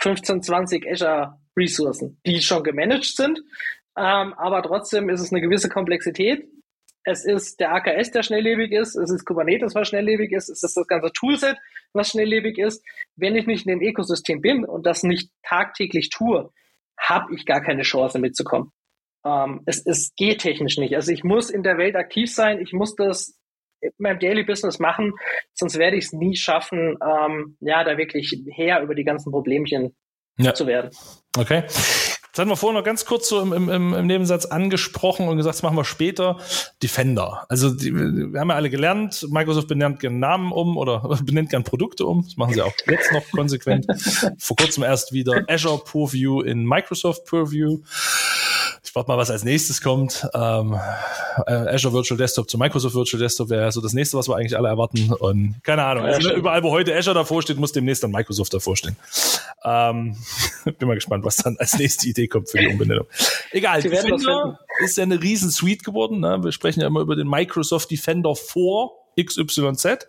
[0.00, 3.40] 15, 20 Azure-Ressourcen, die schon gemanagt sind,
[3.96, 6.48] ähm, aber trotzdem ist es eine gewisse Komplexität.
[7.04, 10.76] Es ist der AKS, der schnelllebig ist, es ist Kubernetes, was schnelllebig ist, es ist
[10.76, 11.56] das ganze Toolset,
[11.92, 12.84] was schnelllebig ist.
[13.16, 16.50] Wenn ich nicht in dem Ökosystem bin und das nicht tagtäglich tue,
[16.98, 18.72] habe ich gar keine Chance mitzukommen.
[19.24, 20.94] Ähm, es, es geht technisch nicht.
[20.94, 23.38] Also ich muss in der Welt aktiv sein, ich muss das
[23.80, 25.12] in meinem Daily Business machen,
[25.54, 29.94] sonst werde ich es nie schaffen, ähm, ja, da wirklich her über die ganzen Problemchen
[30.38, 30.54] ja.
[30.54, 30.90] zu werden.
[31.36, 31.64] Okay.
[32.32, 35.56] Das hatten wir vorhin noch ganz kurz so im, im, im Nebensatz angesprochen und gesagt,
[35.56, 36.38] das machen wir später.
[36.82, 37.44] Defender.
[37.50, 41.64] Also die, wir haben ja alle gelernt, Microsoft benennt gerne Namen um oder benennt gerne
[41.64, 42.24] Produkte um.
[42.24, 43.86] Das machen sie auch jetzt noch konsequent.
[44.38, 47.80] Vor kurzem erst wieder Azure Purview in Microsoft Purview.
[48.84, 50.26] Ich warte mal, was als nächstes kommt.
[50.34, 50.76] Ähm,
[51.46, 54.56] äh, Azure Virtual Desktop zu Microsoft Virtual Desktop wäre so das nächste, was wir eigentlich
[54.56, 55.12] alle erwarten.
[55.12, 56.04] Und keine Ahnung.
[56.04, 58.96] Also, überall, wo heute Azure davor steht, muss demnächst dann Microsoft davor stehen.
[59.64, 60.16] Ähm,
[60.78, 63.06] bin mal gespannt, was dann als nächste Idee kommt für die Umbenennung.
[63.52, 66.18] Egal, Defender ist ja eine riesen Suite geworden.
[66.18, 66.42] Ne?
[66.42, 70.06] Wir sprechen ja immer über den Microsoft Defender 4 XYZ.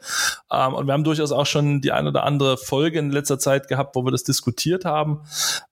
[0.51, 3.67] Ähm, und wir haben durchaus auch schon die eine oder andere Folge in letzter Zeit
[3.67, 5.21] gehabt, wo wir das diskutiert haben.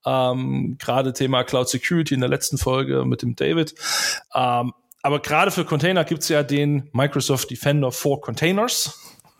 [0.06, 3.76] Ähm, gerade Thema Cloud Security in der letzten Folge mit dem David.
[4.34, 4.74] Ähm,
[5.04, 9.00] aber gerade für Container gibt's ja den Microsoft Defender for Containers.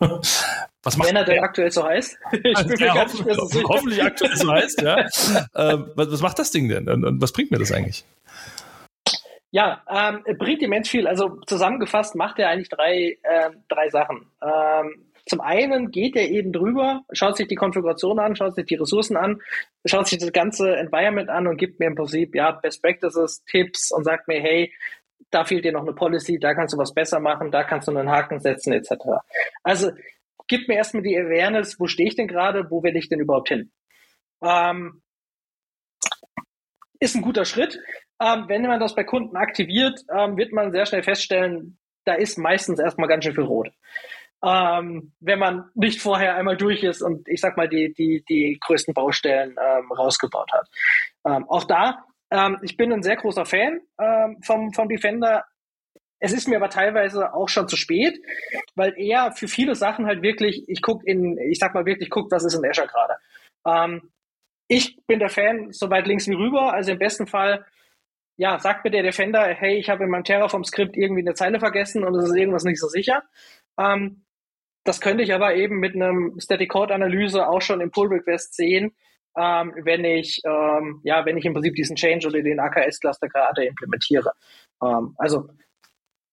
[0.84, 2.18] Was macht Wenn er denn aktuell so heißt?
[2.32, 4.96] Ich bin ja, hoff so hoffentlich aktuell so heißt, ja.
[5.54, 8.04] ähm, was, was, macht das Ding denn und, und was bringt mir das eigentlich?
[9.52, 11.06] Ja, ähm, bringt immens viel.
[11.06, 14.26] Also zusammengefasst macht er eigentlich drei, äh, drei Sachen.
[14.42, 18.74] Ähm, zum einen geht er eben drüber, schaut sich die Konfiguration an, schaut sich die
[18.76, 19.40] Ressourcen an,
[19.84, 23.92] schaut sich das ganze Environment an und gibt mir im Prinzip ja Best Practices, Tipps
[23.92, 24.72] und sagt mir, hey,
[25.30, 27.96] da fehlt dir noch eine Policy, da kannst du was besser machen, da kannst du
[27.96, 28.90] einen Haken setzen, etc.
[29.62, 29.92] Also
[30.48, 33.48] gibt mir erstmal die Awareness, wo stehe ich denn gerade, wo will ich denn überhaupt
[33.48, 33.70] hin?
[34.42, 35.02] Ähm,
[37.00, 37.78] ist ein guter Schritt.
[38.22, 42.38] Ähm, wenn man das bei Kunden aktiviert, ähm, wird man sehr schnell feststellen, da ist
[42.38, 43.72] meistens erstmal ganz schön viel rot.
[44.44, 48.58] Ähm, wenn man nicht vorher einmal durch ist und ich sag mal die, die, die
[48.60, 50.68] größten Baustellen ähm, rausgebaut hat.
[51.26, 53.80] Ähm, auch da, ähm, ich bin ein sehr großer Fan
[54.42, 55.44] vom, vom Defender.
[56.18, 58.18] Es ist mir aber teilweise auch schon zu spät,
[58.74, 62.30] weil er für viele Sachen halt wirklich, ich guck in, ich sag mal wirklich, guckt,
[62.30, 63.14] was ist in Azure gerade.
[63.66, 64.12] Ähm,
[64.68, 67.64] ich bin der Fan so weit links wie rüber, also im besten Fall
[68.36, 72.04] ja, sagt mir der Defender, hey, ich habe in meinem Terraform-Skript irgendwie eine Zeile vergessen
[72.04, 73.22] und es ist irgendwas nicht so sicher.
[73.78, 74.24] Ähm,
[74.84, 78.54] das könnte ich aber eben mit einem Static Code Analyse auch schon im Pull Request
[78.54, 78.92] sehen,
[79.36, 83.28] ähm, wenn ich ähm, ja, wenn ich im Prinzip diesen Change oder den AKS Cluster
[83.28, 84.32] gerade implementiere.
[84.82, 85.48] Ähm, also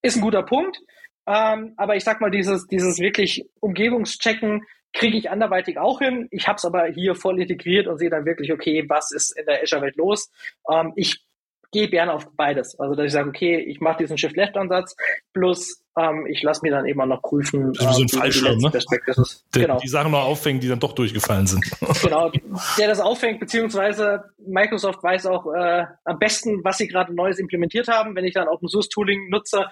[0.02, 0.80] ist ein guter Punkt,
[1.28, 6.28] ähm, aber ich sag mal dieses dieses wirklich Umgebungschecken kriege ich anderweitig auch hin.
[6.32, 9.45] Ich habe es aber hier voll integriert und sehe dann wirklich, okay, was ist in
[9.45, 10.32] der Azure-Welt los?
[10.72, 11.24] Ähm, ich
[11.72, 12.80] gehe gerne auf beides.
[12.80, 14.95] Also dass ich sage, okay, ich mache diesen Shift-Left-Ansatz,
[15.34, 17.74] plus ähm, ich lasse mir dann eben auch noch prüfen.
[17.74, 18.72] Das ist so ein ähm, Fallschirm, ne?
[18.72, 19.80] Der, genau.
[19.80, 21.63] Die Sachen noch auffängt, die dann doch durchgefallen sind.
[22.01, 22.32] Genau,
[22.78, 27.88] der das auffängt, beziehungsweise Microsoft weiß auch äh, am besten, was sie gerade Neues implementiert
[27.88, 28.15] haben.
[28.15, 29.65] Wenn ich dann Open Source Tooling nutze,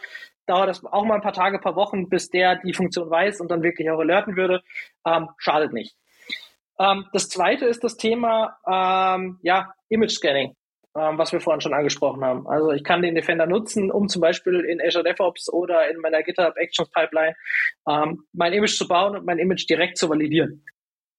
[0.45, 3.49] dauert das auch mal ein paar Tage, paar Wochen, bis der die Funktion weiß und
[3.49, 4.61] dann wirklich auch alerten würde.
[5.05, 5.95] Ähm, schadet nicht.
[6.79, 10.55] Ähm, das zweite ist das Thema ähm, ja, Image Scanning
[10.97, 12.47] ähm, was wir vorhin schon angesprochen haben.
[12.47, 16.23] Also ich kann den Defender nutzen, um zum Beispiel in Azure DevOps oder in meiner
[16.23, 17.35] GitHub Actions Pipeline
[17.87, 20.63] ähm, mein Image zu bauen und mein Image direkt zu validieren.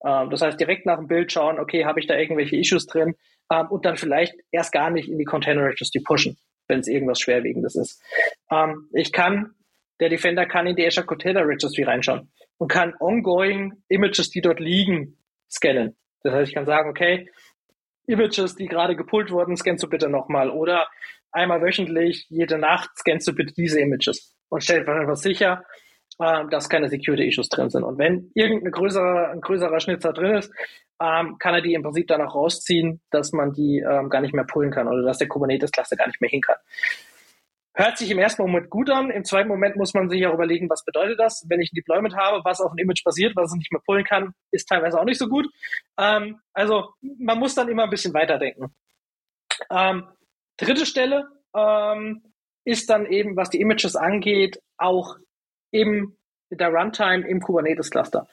[0.04, 3.14] Ähm, das heißt, direkt nach dem Bild schauen, okay, habe ich da irgendwelche Issues drin
[3.52, 7.20] ähm, und dann vielleicht erst gar nicht in die Container Registry pushen, wenn es irgendwas
[7.20, 8.02] Schwerwiegendes ist.
[8.50, 9.54] Ähm, ich kann,
[10.00, 14.58] der Defender kann in die Azure Container Registry reinschauen und kann ongoing Images, die dort
[14.58, 15.18] liegen,
[15.48, 15.96] scannen.
[16.22, 17.28] Das heißt, ich kann sagen, okay,
[18.09, 20.50] Images, die gerade gepult wurden, scannst du bitte nochmal.
[20.50, 20.88] Oder
[21.30, 25.64] einmal wöchentlich, jede Nacht scannst du bitte diese Images und stellt einfach sicher,
[26.18, 27.84] äh, dass keine Security-Issues drin sind.
[27.84, 30.52] Und wenn irgendein größerer, ein größerer Schnitzer drin ist,
[31.00, 34.34] ähm, kann er die im Prinzip dann auch rausziehen, dass man die ähm, gar nicht
[34.34, 36.56] mehr pullen kann oder dass der Kubernetes-Cluster gar nicht mehr hin kann.
[37.80, 39.08] Hört sich im ersten Moment gut an.
[39.08, 42.16] Im zweiten Moment muss man sich auch überlegen, was bedeutet das, wenn ich ein Deployment
[42.16, 45.04] habe, was auf ein Image basiert, was es nicht mehr pullen kann, ist teilweise auch
[45.04, 45.46] nicht so gut.
[45.96, 48.74] Ähm, also man muss dann immer ein bisschen weiterdenken.
[49.70, 50.08] Ähm,
[50.56, 52.24] dritte Stelle ähm,
[52.64, 55.14] ist dann eben, was die Images angeht, auch
[55.70, 56.16] im
[56.50, 58.26] der Runtime im Kubernetes Cluster.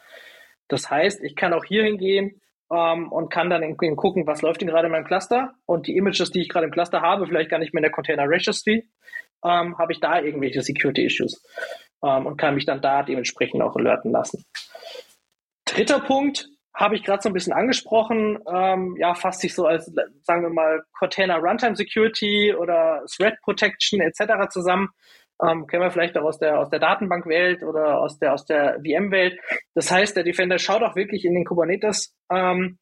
[0.70, 2.42] Das heißt, ich kann auch hier hingehen
[2.72, 5.98] ähm, und kann dann in gucken, was läuft denn gerade in meinem Cluster und die
[5.98, 8.90] Images, die ich gerade im Cluster habe, vielleicht gar nicht mehr in der Container Registry,
[9.46, 11.44] ähm, habe ich da irgendwelche Security-Issues
[12.04, 14.44] ähm, und kann mich dann da dementsprechend auch alerten lassen.
[15.66, 19.86] Dritter Punkt habe ich gerade so ein bisschen angesprochen, ähm, ja, fasst sich so als,
[20.24, 24.50] sagen wir mal, Container Runtime Security oder Threat Protection etc.
[24.50, 24.90] zusammen.
[25.42, 28.80] Ähm, kennen wir vielleicht auch aus der, aus der Datenbankwelt oder aus der, aus der
[28.86, 29.40] VM-Welt.
[29.74, 32.78] Das heißt, der Defender schaut auch wirklich in den Kubernetes, ähm,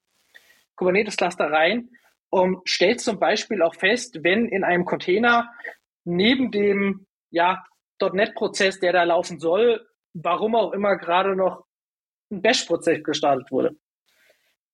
[0.75, 1.89] Kubernetes Cluster rein
[2.29, 5.51] und stellt zum Beispiel auch fest, wenn in einem Container
[6.05, 7.63] neben dem ja,
[8.01, 11.65] .NET-Prozess, der da laufen soll, warum auch immer gerade noch
[12.31, 13.75] ein Bash-Prozess gestartet wurde,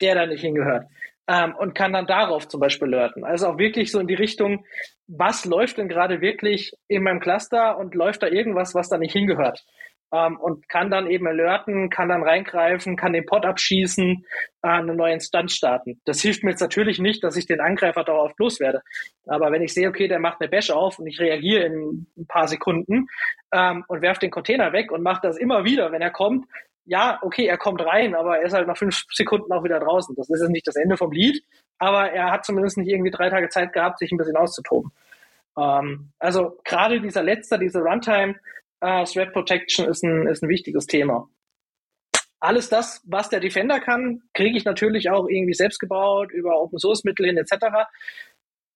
[0.01, 0.87] der da nicht hingehört.
[1.29, 3.23] ähm, und kann dann darauf zum Beispiel alerten.
[3.23, 4.65] Also auch wirklich so in die Richtung,
[5.07, 9.13] was läuft denn gerade wirklich in meinem Cluster und läuft da irgendwas, was da nicht
[9.13, 9.63] hingehört?
[10.11, 14.25] Ähm, und kann dann eben alerten, kann dann reingreifen, kann den Pod abschießen,
[14.63, 16.01] äh, eine neue Instanz starten.
[16.05, 18.81] Das hilft mir jetzt natürlich nicht, dass ich den Angreifer darauf loswerde.
[19.27, 22.27] Aber wenn ich sehe, okay, der macht eine Bash auf und ich reagiere in ein
[22.27, 23.07] paar Sekunden
[23.51, 26.47] ähm, und werfe den Container weg und mache das immer wieder, wenn er kommt,
[26.89, 30.15] ja, okay, er kommt rein, aber er ist halt nach fünf Sekunden auch wieder draußen.
[30.15, 31.43] Das ist nicht das Ende vom Lied,
[31.77, 34.91] aber er hat zumindest nicht irgendwie drei Tage Zeit gehabt, sich ein bisschen auszutoben.
[35.55, 38.35] Ähm, also gerade dieser letzte, diese Runtime
[38.81, 41.29] äh, Threat Protection ist ein, ist ein wichtiges Thema.
[42.39, 46.79] Alles das, was der Defender kann, kriege ich natürlich auch irgendwie selbst gebaut, über Open
[46.79, 47.65] Source Mittel hin etc.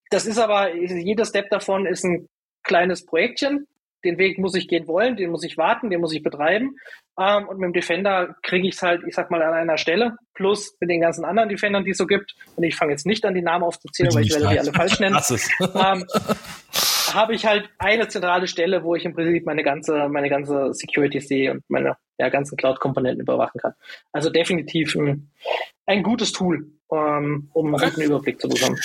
[0.10, 2.28] Das ist aber, jeder Step davon ist ein
[2.64, 3.68] kleines Projektchen.
[4.04, 6.76] Den Weg muss ich gehen wollen, den muss ich warten, den muss ich betreiben.
[7.18, 10.18] Ähm, und mit dem Defender kriege ich es halt, ich sag mal, an einer Stelle,
[10.34, 12.36] plus mit den ganzen anderen Defendern, die es so gibt.
[12.58, 15.00] Und ich fange jetzt nicht an, die Namen aufzuzählen, weil ich werde die alle falsch
[15.00, 15.16] nennen.
[15.74, 16.06] ähm,
[17.14, 21.20] habe ich halt eine zentrale Stelle, wo ich im Prinzip meine ganze, meine ganze Security
[21.20, 23.74] sehe und meine ja, ganzen Cloud-Komponenten überwachen kann.
[24.12, 25.32] Also definitiv ein,
[25.86, 28.78] ein gutes Tool, ähm, um einen guten Überblick zu bekommen.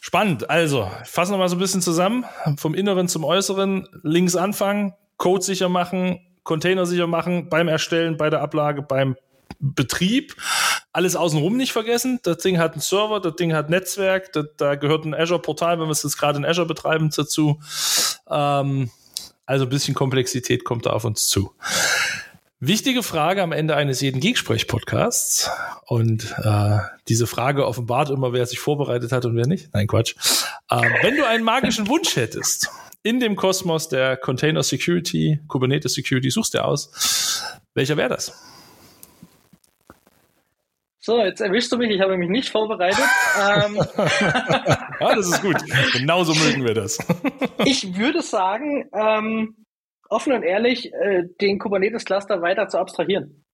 [0.00, 0.48] Spannend.
[0.48, 2.24] Also, fassen wir mal so ein bisschen zusammen.
[2.56, 3.88] Vom Inneren zum Äußeren.
[4.02, 9.16] Links anfangen, Code sicher machen, Container sicher machen, beim Erstellen, bei der Ablage, beim
[9.58, 10.36] Betrieb.
[10.96, 12.20] Alles außenrum nicht vergessen.
[12.22, 15.88] Das Ding hat einen Server, das Ding hat Netzwerk, das, da gehört ein Azure-Portal, wenn
[15.88, 17.60] wir es jetzt gerade in Azure betreiben, dazu.
[18.30, 18.88] Ähm,
[19.44, 21.52] also ein bisschen Komplexität kommt da auf uns zu.
[22.60, 25.50] Wichtige Frage am Ende eines jeden Geeksprech-Podcasts.
[25.84, 26.78] Und äh,
[27.08, 29.68] diese Frage offenbart immer, wer sich vorbereitet hat und wer nicht.
[29.74, 30.14] Nein, Quatsch.
[30.70, 32.70] Äh, wenn du einen magischen Wunsch hättest,
[33.02, 36.90] in dem Kosmos der Container Security, Kubernetes Security, suchst du aus.
[37.74, 38.32] Welcher wäre das?
[41.06, 43.04] So, jetzt erwischst du mich, ich habe mich nicht vorbereitet.
[43.38, 43.76] ähm,
[45.00, 45.56] ja, das ist gut.
[45.92, 46.98] Genauso mögen wir das.
[47.64, 49.64] ich würde sagen, ähm,
[50.08, 53.44] offen und ehrlich, äh, den Kubernetes-Cluster weiter zu abstrahieren.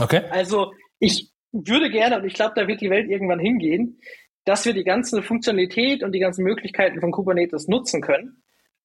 [0.00, 0.22] Okay.
[0.30, 3.98] Also ich würde gerne, und ich glaube, da wird die Welt irgendwann hingehen,
[4.44, 8.40] dass wir die ganze Funktionalität und die ganzen Möglichkeiten von Kubernetes nutzen können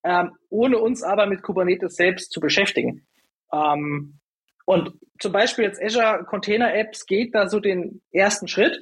[0.05, 3.07] ähm, ohne uns aber mit Kubernetes selbst zu beschäftigen.
[3.51, 4.19] Ähm,
[4.65, 8.81] und zum Beispiel jetzt Azure Container Apps geht da so den ersten Schritt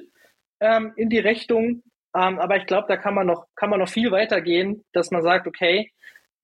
[0.60, 1.82] ähm, in die Richtung.
[2.16, 5.10] Ähm, aber ich glaube, da kann man noch, kann man noch viel weiter gehen, dass
[5.10, 5.90] man sagt, okay,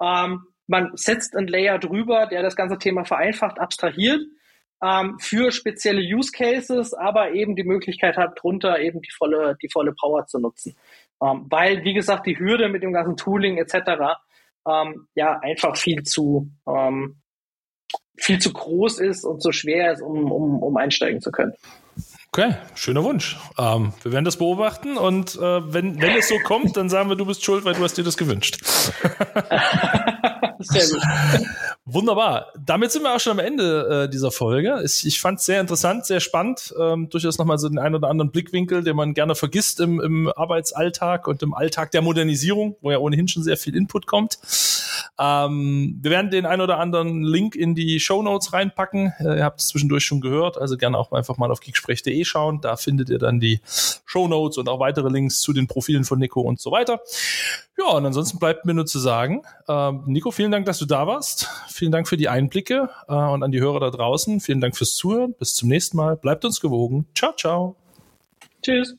[0.03, 4.20] ähm, man setzt ein Layer drüber, der das ganze Thema vereinfacht, abstrahiert
[4.82, 9.68] ähm, für spezielle Use Cases, aber eben die Möglichkeit hat, drunter eben die volle, die
[9.68, 10.76] volle Power zu nutzen.
[11.22, 14.18] Ähm, weil, wie gesagt, die Hürde mit dem ganzen Tooling etc
[14.68, 17.20] ähm, ja einfach viel zu ähm,
[18.16, 21.55] viel zu groß ist und zu schwer ist, um, um, um einsteigen zu können.
[22.32, 23.36] Okay, schöner Wunsch.
[23.59, 27.16] Ähm, wir werden das beobachten und äh, wenn, wenn es so kommt, dann sagen wir,
[27.16, 28.61] du bist schuld, weil du hast dir das gewünscht.
[30.61, 31.03] Sehr gut.
[31.87, 32.53] Wunderbar.
[32.59, 34.83] Damit sind wir auch schon am Ende äh, dieser Folge.
[34.85, 36.74] Ich, ich fand es sehr interessant, sehr spannend.
[36.78, 40.28] Ähm, durchaus nochmal so den einen oder anderen Blickwinkel, den man gerne vergisst im, im
[40.28, 44.39] Arbeitsalltag und im Alltag der Modernisierung, wo ja ohnehin schon sehr viel Input kommt.
[45.18, 49.12] Ähm, wir werden den einen oder anderen Link in die Show Notes reinpacken.
[49.18, 52.61] Äh, ihr habt es zwischendurch schon gehört, also gerne auch einfach mal auf geeksprech.de schauen.
[52.61, 53.61] Da findet ihr dann die
[54.07, 57.01] Show Notes und auch weitere Links zu den Profilen von Nico und so weiter.
[57.78, 61.07] Ja, und ansonsten bleibt mir nur zu sagen, ähm, Nico, vielen Dank, dass du da
[61.07, 61.49] warst.
[61.70, 64.40] Vielen Dank für die Einblicke äh, und an die Hörer da draußen.
[64.40, 65.34] Vielen Dank fürs Zuhören.
[65.34, 66.16] Bis zum nächsten Mal.
[66.16, 67.06] Bleibt uns gewogen.
[67.14, 67.76] Ciao, ciao.
[68.62, 68.96] Tschüss.